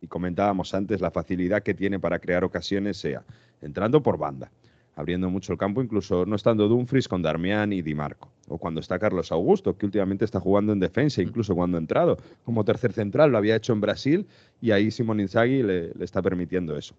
[0.00, 3.22] Y comentábamos antes la facilidad que tiene para crear ocasiones, sea
[3.60, 4.50] entrando por banda,
[4.96, 8.28] abriendo mucho el campo, incluso no estando Dumfries con Darmian y Di Marco.
[8.48, 12.18] O cuando está Carlos Augusto, que últimamente está jugando en defensa, incluso cuando ha entrado
[12.44, 14.26] como tercer central, lo había hecho en Brasil
[14.60, 16.94] y ahí Simón Inzaghi le, le está permitiendo eso.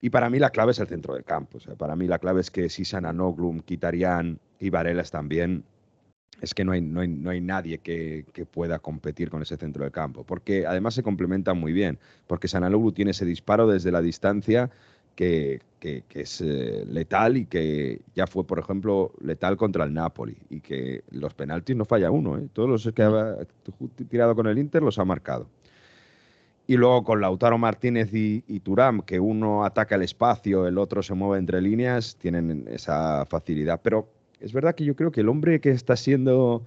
[0.00, 1.58] Y para mí la clave es el centro del campo.
[1.58, 5.64] O sea, para mí la clave es que si Sananoglu, Kitarian y Varelas también,
[6.40, 9.58] es que no hay, no hay, no hay nadie que, que, pueda competir con ese
[9.58, 10.24] centro del campo.
[10.24, 11.98] Porque además se complementan muy bien.
[12.26, 14.70] Porque Sananoglu tiene ese disparo desde la distancia
[15.14, 19.92] que, que, que es eh, letal y que ya fue, por ejemplo, letal contra el
[19.92, 20.38] Napoli.
[20.48, 22.38] Y que los penaltis no falla uno.
[22.38, 22.48] ¿eh?
[22.54, 23.36] Todos los que ha
[24.08, 25.46] tirado con el Inter los ha marcado.
[26.70, 31.02] Y luego con Lautaro Martínez y, y, Turam, que uno ataca el espacio, el otro
[31.02, 33.80] se mueve entre líneas, tienen esa facilidad.
[33.82, 34.08] Pero
[34.38, 36.62] es verdad que yo creo que el hombre que está siendo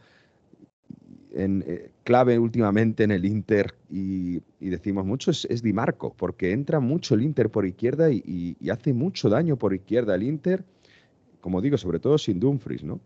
[1.31, 6.51] en, eh, clave últimamente en el Inter, y, decimos mucho, es, es, Di Marco, porque
[6.51, 10.65] entra mucho el Inter por izquierda y, hace mucho daño por izquierda el Inter,
[11.39, 12.99] como digo, sobre todo sin Dumfries, ¿no?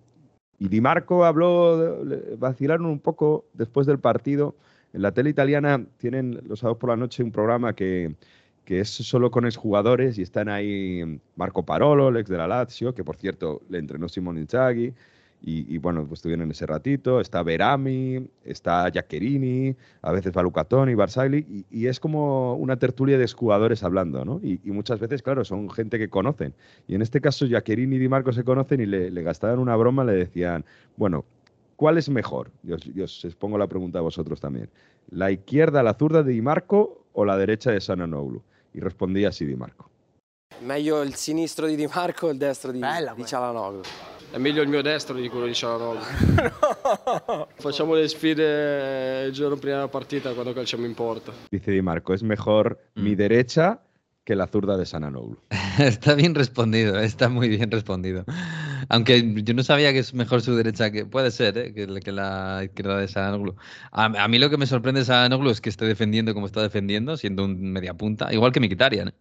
[0.58, 2.04] Y Di Marco habló,
[2.40, 4.56] vacilaron un poco después del partido
[4.98, 8.16] en la tele italiana tienen los sábados por la noche un programa que,
[8.66, 12.96] que es solo con exjugadores y están ahí Marco Parolo, el ex de la Lazio,
[12.96, 14.96] que por cierto le entrenó Simone Inzaghi,
[15.40, 20.96] y, y, bueno, pues estuvieron ese ratito, está Berami, está Giaccherini, a veces va Lucatoni,
[20.96, 24.40] Barzagli, y, y, es como una tertulia de exjugadores hablando, ¿no?
[24.42, 26.56] Y, y, muchas veces, claro, son gente que conocen.
[26.88, 29.76] Y en este caso, Giaccherini y Di Marco se conocen y le, le gastaban una
[29.76, 31.24] broma, le decían, bueno,
[31.78, 32.50] ¿Cuál es mejor?
[32.64, 34.68] Yo, yo, os pongo la pregunta a vosotros también.
[35.12, 38.42] ¿La izquierda, la zurda de Di Marco o la derecha de Sananoglu?
[38.74, 39.88] Y respondía así Di Marco.
[40.62, 43.82] Meglio il sinistro di Di Marco o il destro di, Bella, di Cialanoglu?
[44.32, 46.00] È meglio il mio destro di quello di Cialanoglu.
[47.28, 47.48] no.
[47.54, 51.32] Facciamo le sfide il giorno prima della partita quando calciamo in porta.
[51.48, 53.04] Dice Di Marco, es mejor mm.
[53.04, 53.84] mi derecha
[54.26, 55.38] que la zurda de Sananoglu.
[55.78, 58.26] está bien respondido, está muy bien respondido.
[58.90, 61.74] Aunque yo no sabía que es mejor su derecha, que puede ser, ¿eh?
[61.74, 63.56] que, la izquierda de Sananoglu.
[63.92, 67.18] A, mí lo que me sorprende de Sananoglu es que esté defendiendo como está defendiendo,
[67.18, 69.10] siendo un media punta, igual que Mkhitaryan.
[69.10, 69.14] ¿eh?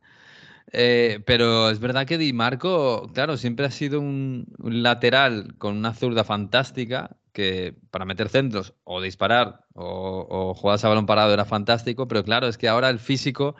[0.73, 5.95] Eh, pero es verdad que Di Marco, claro, siempre ha sido un, lateral con una
[5.95, 12.09] zurda fantástica que para meter centros o disparar o, o a balón parado era fantástico,
[12.09, 13.57] pero claro, es que ahora el físico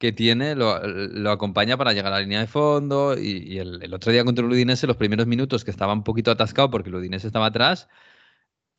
[0.00, 3.18] que tiene lo, lo, acompaña para llegar a la línea de fondo.
[3.18, 6.04] Y, y el, el, otro día contra el Udinese, los primeros minutos que estaba un
[6.04, 7.86] poquito atascado porque el Udinese estaba atrás,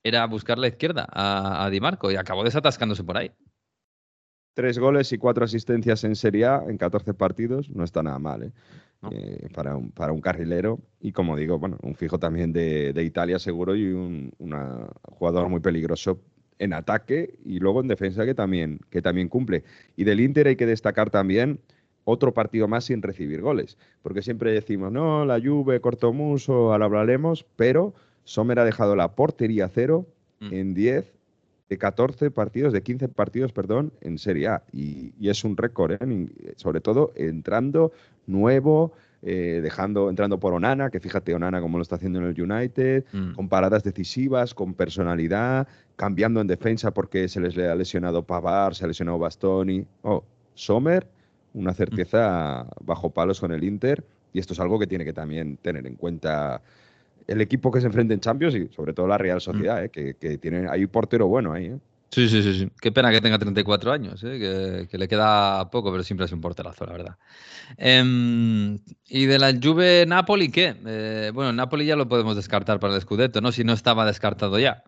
[0.03, 3.31] era buscar la izquierda a, a Di Marco y acabó desatascándose por ahí.
[4.55, 8.43] Tres goles y cuatro asistencias en Serie A en 14 partidos, no está nada mal,
[8.43, 8.51] ¿eh?
[9.01, 9.09] No.
[9.11, 10.79] Eh, para, un, para un carrilero.
[10.99, 15.49] Y como digo, bueno, un fijo también de, de Italia seguro y un una, jugador
[15.49, 16.19] muy peligroso
[16.61, 19.63] en ataque y luego en defensa que también, que también cumple.
[19.97, 21.59] Y del Inter hay que destacar también
[22.03, 27.45] otro partido más sin recibir goles, porque siempre decimos, no, la Juve, Cortomuso, ahora hablaremos,
[27.55, 27.93] pero
[28.25, 30.05] Sommer ha dejado la portería cero
[30.39, 30.53] mm.
[30.53, 31.13] en 10
[31.69, 34.63] de 14 partidos, de 15 partidos, perdón, en Serie A.
[34.71, 36.27] Y, y es un récord, ¿eh?
[36.57, 37.91] sobre todo entrando
[38.27, 38.93] nuevo,
[39.23, 43.05] eh, dejando, entrando por Onana, que fíjate Onana como lo está haciendo en el United,
[43.11, 43.33] mm.
[43.33, 48.83] con paradas decisivas, con personalidad, cambiando en defensa porque se les ha lesionado Pavar, se
[48.83, 49.85] ha lesionado Bastoni.
[50.01, 50.23] Oh,
[50.55, 51.07] Sommer,
[51.53, 52.85] una certeza mm.
[52.85, 54.03] bajo palos con el Inter,
[54.33, 56.61] y esto es algo que tiene que también tener en cuenta
[57.27, 59.85] el equipo que se enfrenta en Champions y sobre todo la Real Sociedad, mm.
[59.85, 61.65] eh, que, que, tiene, hay un portero bueno ahí.
[61.65, 61.77] Eh.
[62.11, 62.71] Sí, sí, sí, sí.
[62.81, 64.37] Qué pena que tenga 34 años, ¿eh?
[64.37, 67.17] que, que, le queda poco, pero siempre es un porterazo, la verdad.
[67.77, 70.75] Eh, y de la Juve Napoli, ¿qué?
[70.85, 73.53] Eh, bueno, Napoli ya lo podemos descartar para el Scudetto, ¿no?
[73.53, 74.83] Si no estaba descartado ya.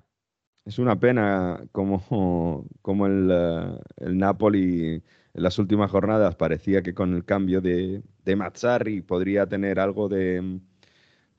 [0.66, 5.02] Es una pena como, como el, eh, el Napoli
[5.34, 10.10] en las últimas jornadas parecía que con el cambio de, de Mazzarri podría tener algo
[10.10, 10.60] de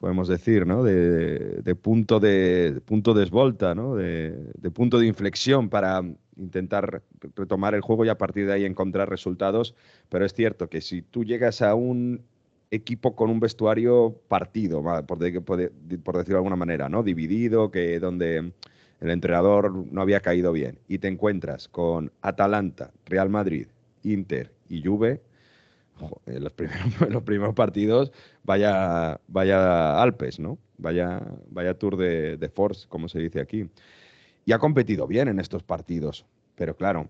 [0.05, 0.85] podemos decir, ¿no?
[0.85, 3.97] de, de, punto de, punto de esvolta, ¿no?
[3.97, 6.03] De, de, punto de inflexión para
[6.37, 7.01] intentar
[7.35, 9.75] retomar el juego y a partir de ahí encontrar resultados.
[10.11, 12.21] Pero es cierto que si tú llegas a un
[12.71, 15.71] equipo con un vestuario partido, por, de, por,
[16.03, 17.03] por decirlo de alguna manera, ¿no?
[17.03, 18.53] dividido, que donde
[19.01, 23.69] el entrenador no había caído bien, y te encuentras con Atalanta, Real Madrid,
[24.03, 25.23] Inter y Juve,
[26.27, 30.59] los primeros, los primeros partidos, vaya, vaya Alpes, ¿no?
[30.79, 33.69] Vaya, vaya Tour de, Force, como se dice aquí.
[34.45, 36.27] Y ha competido bien en estos partidos,
[36.57, 37.09] pero claro,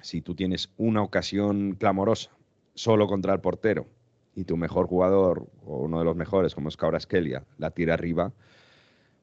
[0.00, 2.30] si tú tienes una ocasión clamorosa
[2.74, 3.86] solo contra el portero
[4.34, 7.94] y tu mejor jugador, o uno de los mejores, como es Cabra Skelia, la tira
[7.94, 8.32] arriba,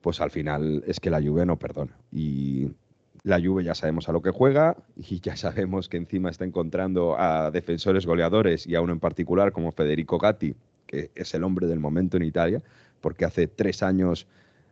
[0.01, 1.97] pues al final es que la Juve no perdona.
[2.11, 2.69] Y
[3.27, 7.19] la Juve ya sabemos a lo que juega y ya sabemos que encima está encontrando
[7.19, 10.55] a defensores goleadores y a uno en particular como Federico Gatti,
[10.85, 12.61] que es el hombre del momento en Italia,
[13.01, 14.27] porque hace tres años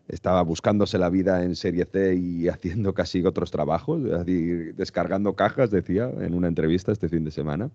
[0.08, 6.10] estaba buscándose la vida en Serie C y haciendo casi otros trabajos, descargando cajas, decía
[6.22, 7.70] en una entrevista este fin de semana.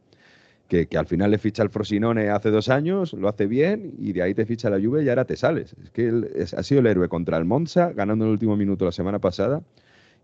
[0.69, 4.13] Que, que, al final le ficha el Frosinone hace dos años, lo hace bien y
[4.13, 5.75] de ahí te ficha la Juve y ahora te sales.
[5.83, 9.19] Es que ha sido el héroe contra el Monza, ganando el último minuto la semana
[9.19, 9.63] pasada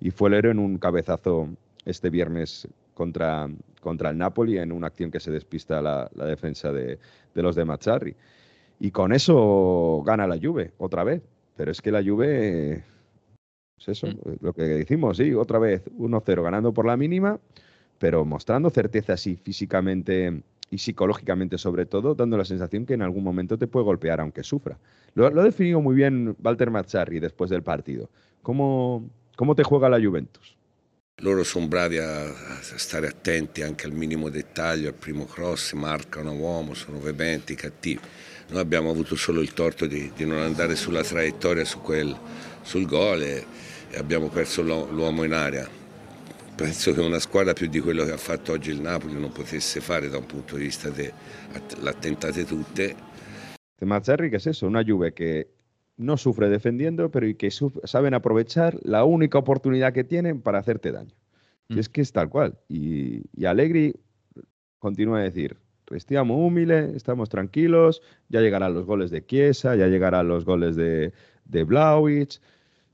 [0.01, 1.49] y fue el héroe en un cabezazo
[1.85, 3.49] este viernes contra,
[3.81, 6.99] contra el Napoli en una acción que se despista la, la defensa de,
[7.35, 8.17] de, los de Mazzarri.
[8.81, 11.23] Y con eso gana la Juve otra vez.
[11.57, 12.85] Pero es que la Juve,
[13.79, 14.39] es eso, mm.
[14.41, 17.39] lo que decimos, sí, otra vez 1-0 ganando por la mínima,
[17.99, 23.25] pero mostrando certeza así físicamente y psicológicamente sobre todo, dando la sensación que en algún
[23.25, 24.79] momento te puede golpear aunque sufra.
[25.15, 28.11] Lo, lo ha definido muy bien Walter Mazzarri después del partido.
[28.43, 30.57] ¿Cómo, ¿Cómo te juega la Juventus?
[31.17, 32.33] Loro sono bravi a,
[32.63, 38.01] stare attenti anche al minimo dettaglio, al primo cross, marcano uomo, sono veementi, cattivi.
[38.49, 42.17] Noi abbiamo avuto solo il torto di, di non andare sulla traiettoria su quel,
[42.63, 43.47] sul gol e,
[43.91, 45.69] e abbiamo perso l'uomo in area.
[46.55, 49.83] Penso che una squadra più di quello che ha fatto oggi il Napoli non potesse
[49.83, 51.13] fare da un punto di vista de
[51.81, 52.97] l'attentate tutte.
[53.83, 54.67] Mazzarri, ¿qué es eso?
[54.67, 55.56] Una Juve que
[55.97, 60.93] no sufre defendiendo, pero y que saben aprovechar la única oportunidad que tienen para hacerte
[60.93, 61.15] daño.
[61.69, 61.77] Mm.
[61.77, 62.59] Y es que es tal cual.
[62.69, 63.95] Y, y Allegri
[64.79, 70.27] continúa a decir, Restiamo humile, estamos tranquilos, ya llegarán los goles de Chiesa, ya llegarán
[70.27, 71.13] los goles de,
[71.45, 72.41] de Blauwich,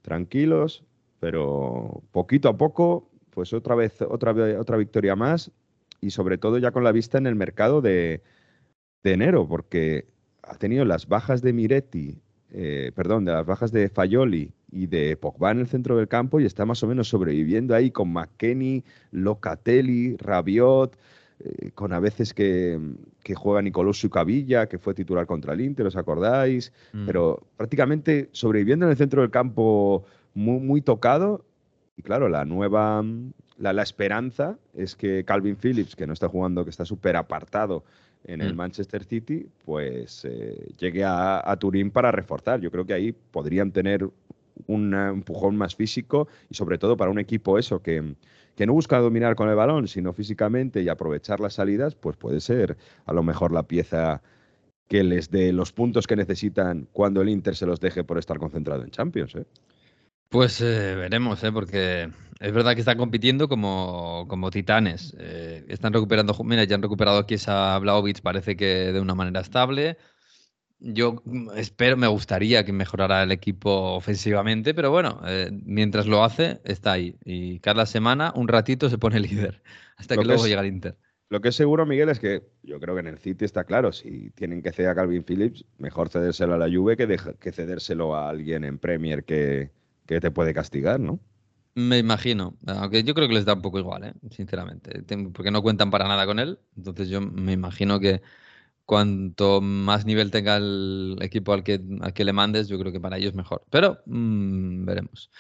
[0.03, 0.85] tranquilos,
[1.19, 5.51] pero poquito a poco, pues otra vez, otra, otra victoria más
[6.03, 8.23] y sobre todo ya con la vista en el mercado de,
[9.03, 10.07] de enero, porque
[10.43, 12.21] ha tenido las bajas de Miretti,
[12.55, 16.39] eh, perdón, de las bajas de Fayoli y de Pogba en el centro del campo
[16.39, 20.95] y está más o menos sobreviviendo ahí con McKenny, Locatelli, Rabiot,
[21.41, 22.79] eh, con a veces que,
[23.23, 26.73] que juega Nicolás Sucavilla, que fue titular contra el Inter, ¿os acordáis?
[26.93, 27.07] Mm.
[27.07, 31.47] Pero prácticamente sobreviviendo en el centro del campo muy, muy tocado.
[31.97, 33.03] Y claro, la nueva,
[33.57, 37.83] la, la esperanza es que Calvin Phillips, que no está jugando, que está súper apartado,
[38.25, 38.57] en el mm.
[38.57, 42.61] Manchester City, pues eh, llegue a, a, Turín para reforzar.
[42.61, 44.09] Yo creo que ahí podrían tener
[44.67, 48.15] un empujón más físico y sobre todo para un equipo eso que,
[48.57, 52.41] que no busca dominar con el balón, sino físicamente y aprovechar las salidas, pues puede
[52.41, 54.23] ser a lo mejor la pieza
[54.89, 58.39] que les dé los puntos que necesitan cuando el Inter se los deje por estar
[58.39, 59.35] concentrado en Champions.
[59.37, 59.47] ¿eh?
[60.33, 61.53] Pues eh, veremos, ¿eh?
[61.53, 62.09] porque
[62.41, 65.15] es verdad que están compitiendo como, como titanes.
[65.21, 69.41] Eh, están recuperando, mira, ya han recuperado aquí esa Blaovic, parece que de una manera
[69.41, 69.99] estable.
[70.79, 76.25] Yo mm, espero, me gustaría que mejorara el equipo ofensivamente, pero bueno, eh, mientras lo
[76.25, 77.15] hace, está ahí.
[77.27, 79.63] Y cada semana, un ratito, se pone líder,
[79.99, 80.97] hasta que, que luego es, llega el Inter.
[81.29, 83.93] Lo que es seguro, Miguel, es que yo creo que en el City está claro,
[83.93, 88.17] si tienen que ceder a Calvin Phillips, mejor cedérselo a la Juve que, que cedérselo
[88.17, 89.71] a alguien en Premier que,
[90.07, 91.21] que te puede castigar, ¿no?
[91.75, 94.13] Me imagino, aunque yo creo que les da un poco igual, ¿eh?
[94.31, 96.59] sinceramente, porque no cuentan para nada con él.
[96.77, 98.21] Entonces yo me imagino que
[98.85, 103.01] cuanto más nivel tenga el equipo al que, al que le mandes, yo creo que
[103.01, 103.65] para ellos mejor.
[103.71, 105.31] Pero mmm, veremos.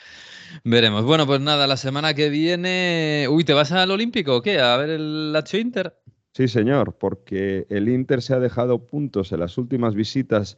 [0.65, 1.05] Veremos.
[1.05, 3.27] Bueno, pues nada, la semana que viene...
[3.29, 4.59] Uy, ¿te vas al Olímpico o qué?
[4.59, 5.99] ¿A ver el Lazio Inter?
[6.33, 10.57] Sí, señor, porque el Inter se ha dejado puntos en las últimas visitas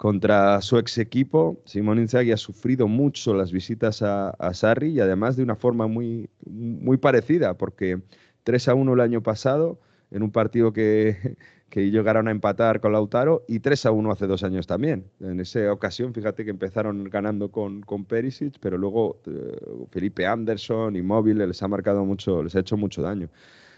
[0.00, 1.60] contra su ex equipo.
[1.66, 6.30] Simón Inzaghi ha sufrido mucho las visitas a, Sarri y además de una forma muy,
[6.46, 8.00] muy parecida, porque
[8.44, 9.78] 3 a 1 el año pasado,
[10.10, 11.36] en un partido que,
[11.68, 15.04] que llegaron a empatar con Lautaro, y 3 a 1 hace dos años también.
[15.20, 19.54] En esa ocasión, fíjate que empezaron ganando con, con Perisic, pero luego eh,
[19.90, 23.28] Felipe Anderson y Móvil les ha marcado mucho, les ha hecho mucho daño.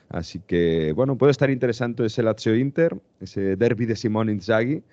[0.09, 4.85] Así que, bueno, puede estar interesante ese Lazio Inter, ese derby de Simón Inzaghi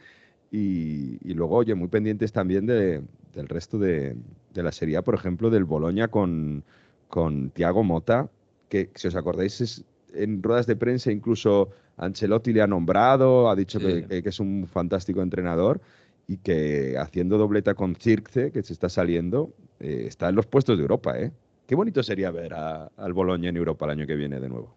[0.52, 3.02] y, y, luego, oye, muy pendientes también de,
[3.34, 4.16] del resto de,
[4.54, 6.64] de, la serie, por ejemplo, del Boloña con,
[7.08, 8.30] con Tiago Mota,
[8.68, 9.84] que si os acordáis, es,
[10.14, 14.04] en ruedas de prensa incluso Ancelotti le ha nombrado, ha dicho sí.
[14.08, 15.82] que, que, es un fantástico entrenador
[16.28, 20.78] y que haciendo dobleta con Circe, que se está saliendo, eh, está en los puestos
[20.78, 21.20] de Europa.
[21.20, 21.32] ¿eh?
[21.68, 24.76] Qué bonito sería ver a, al Boloña en Europa el año que viene de nuevo.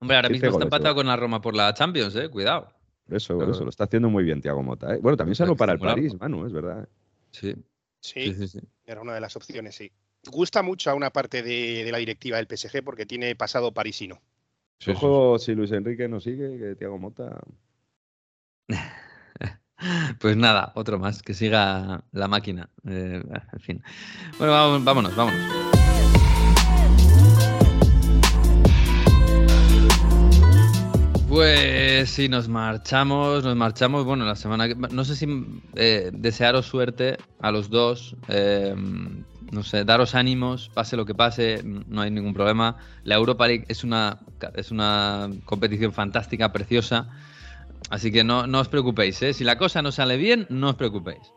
[0.00, 2.28] Hombre, ahora mismo está empatado con la Roma por la Champions, ¿eh?
[2.28, 2.68] Cuidado.
[3.06, 4.94] Por eso, por eso, lo está haciendo muy bien Tiago Mota.
[4.94, 4.98] ¿eh?
[5.00, 6.88] Bueno, también salió para el París, Manu, es verdad.
[7.30, 7.54] Sí.
[8.00, 8.60] Sí, sí, sí.
[8.84, 9.90] era una de las opciones, sí.
[10.26, 14.20] Gusta mucho a una parte de, de la directiva del PSG porque tiene pasado parisino.
[14.78, 17.40] Sí, Ojo, si Luis Enrique no sigue, que Tiago Mota.
[20.20, 22.70] Pues nada, otro más, que siga la máquina.
[22.88, 23.82] Eh, en fin.
[24.38, 24.52] Bueno,
[24.82, 25.73] vámonos, vámonos.
[31.34, 34.04] Pues sí, nos marchamos, nos marchamos.
[34.04, 34.76] Bueno, la semana que.
[34.76, 35.26] No sé si
[35.74, 38.14] eh, desearos suerte a los dos.
[38.28, 38.72] eh,
[39.50, 42.76] no sé, daros ánimos, pase lo que pase, no hay ningún problema.
[43.02, 44.20] La Europa League es una,
[44.54, 47.08] es una competición fantástica, preciosa.
[47.90, 49.34] Así que no, no os preocupéis, ¿eh?
[49.34, 51.32] Si la cosa no sale bien, no os preocupéis.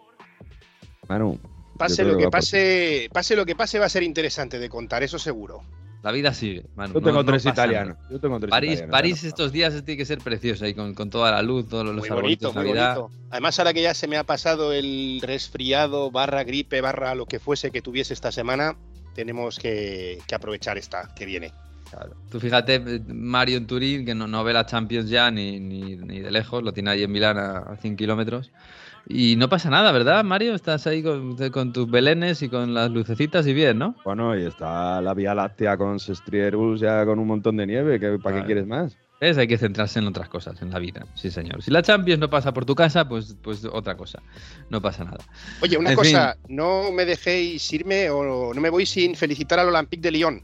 [1.07, 1.39] Manu.
[1.75, 5.17] Pase lo que pase, pase lo que pase, va a ser interesante de contar, eso
[5.17, 5.63] seguro.
[6.07, 6.63] La vida sigue.
[6.75, 7.97] Manu, Yo tengo no- no tres pasa italianos.
[7.97, 8.09] nada.
[8.09, 11.09] Yo tengo tres París, italianos, París estos días tiene que ser preciosa y con, con
[11.09, 13.11] toda la luz, todos los Muy bonito, muy bonito.
[13.29, 17.39] Además, ahora que ya se me ha pasado el resfriado, barra gripe, barra lo que
[17.39, 18.77] fuese que tuviese esta semana,
[19.15, 21.51] tenemos que, que aprovechar esta que viene.
[22.31, 25.97] Tú fíjate, eh, Mario en Turín, que no, no ve la Champions ya ni, ni,
[25.97, 28.51] ni de lejos, lo tiene ahí en Milán a, a 100 kilómetros.
[29.09, 30.53] Y no pasa nada, ¿verdad, Mario?
[30.53, 33.95] Estás ahí con, con tus belenes y con las lucecitas y bien, ¿no?
[34.03, 37.99] Bueno, y está la Vía Láctea con Sestrierus ya con un montón de nieve.
[37.99, 38.35] que- ¿Para Claro.
[38.41, 38.97] qué quieres más?
[39.21, 39.37] ¿Ves?
[39.37, 41.05] Hay que centrarse en otras cosas, en la vida.
[41.15, 41.63] Sí, señor.
[41.63, 44.21] Si la Champions no pasa por tu casa, pues, pues otra cosa.
[44.69, 45.17] No pasa nada.
[45.61, 49.69] Oye, una En cosa, no me dejéis irme o no me voy sin felicitar al
[49.69, 50.41] Olympique de Lyon,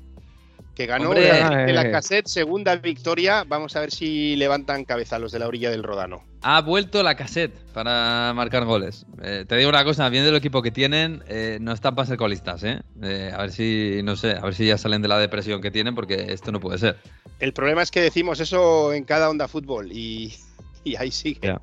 [0.76, 1.28] que ganó Hombre.
[1.28, 1.74] la, Eh.
[1.74, 3.44] la cassette, segunda victoria.
[3.48, 6.24] Vamos a ver si levantan cabeza los de la orilla del Rodano.
[6.42, 9.06] Ha vuelto la cassette para marcar goles.
[9.22, 12.18] Eh, te digo una cosa, viendo el equipo que tienen, eh, no están para ser
[12.18, 12.82] colistas, ¿eh?
[13.02, 15.72] Eh, A ver si, no sé, a ver si ya salen de la depresión que
[15.72, 16.98] tienen, porque esto no puede ser.
[17.40, 20.34] El problema es que decimos eso en cada onda fútbol y,
[20.84, 21.56] y ahí sigue.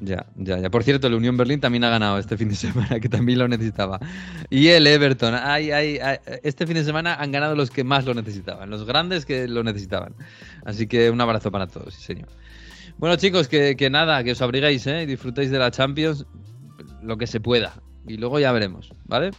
[0.00, 0.70] Ya, ya, ya.
[0.70, 3.48] Por cierto, el Unión Berlín también ha ganado este fin de semana, que también lo
[3.48, 3.98] necesitaba.
[4.50, 8.04] Y el Everton, ay, ay, ay, este fin de semana han ganado los que más
[8.04, 10.14] lo necesitaban, los grandes que lo necesitaban.
[10.64, 12.28] Así que un abrazo para todos, sí, señor.
[12.98, 15.02] Bueno, chicos, que, que nada, que os abriguéis, ¿eh?
[15.02, 16.26] Y disfrutéis de la Champions
[17.02, 17.80] lo que se pueda.
[18.06, 19.30] Y luego ya veremos, ¿vale?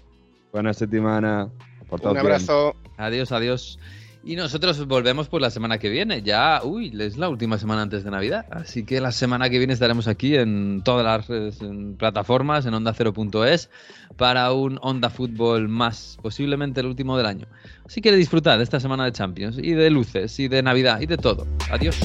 [0.52, 1.50] Buena semana.
[1.90, 2.18] Un bien.
[2.18, 2.76] abrazo.
[2.98, 3.80] Adiós, adiós.
[4.24, 6.22] Y nosotros volvemos pues la semana que viene.
[6.22, 8.46] Ya, uy, es la última semana antes de Navidad.
[8.52, 11.58] Así que la semana que viene estaremos aquí en todas las
[11.98, 13.70] plataformas, en onda0.es,
[14.18, 17.48] para un Onda Fútbol más, posiblemente el último del año.
[17.86, 21.06] Así que disfrutad de esta semana de Champions y de luces y de Navidad y
[21.06, 21.48] de todo.
[21.72, 21.98] Adiós.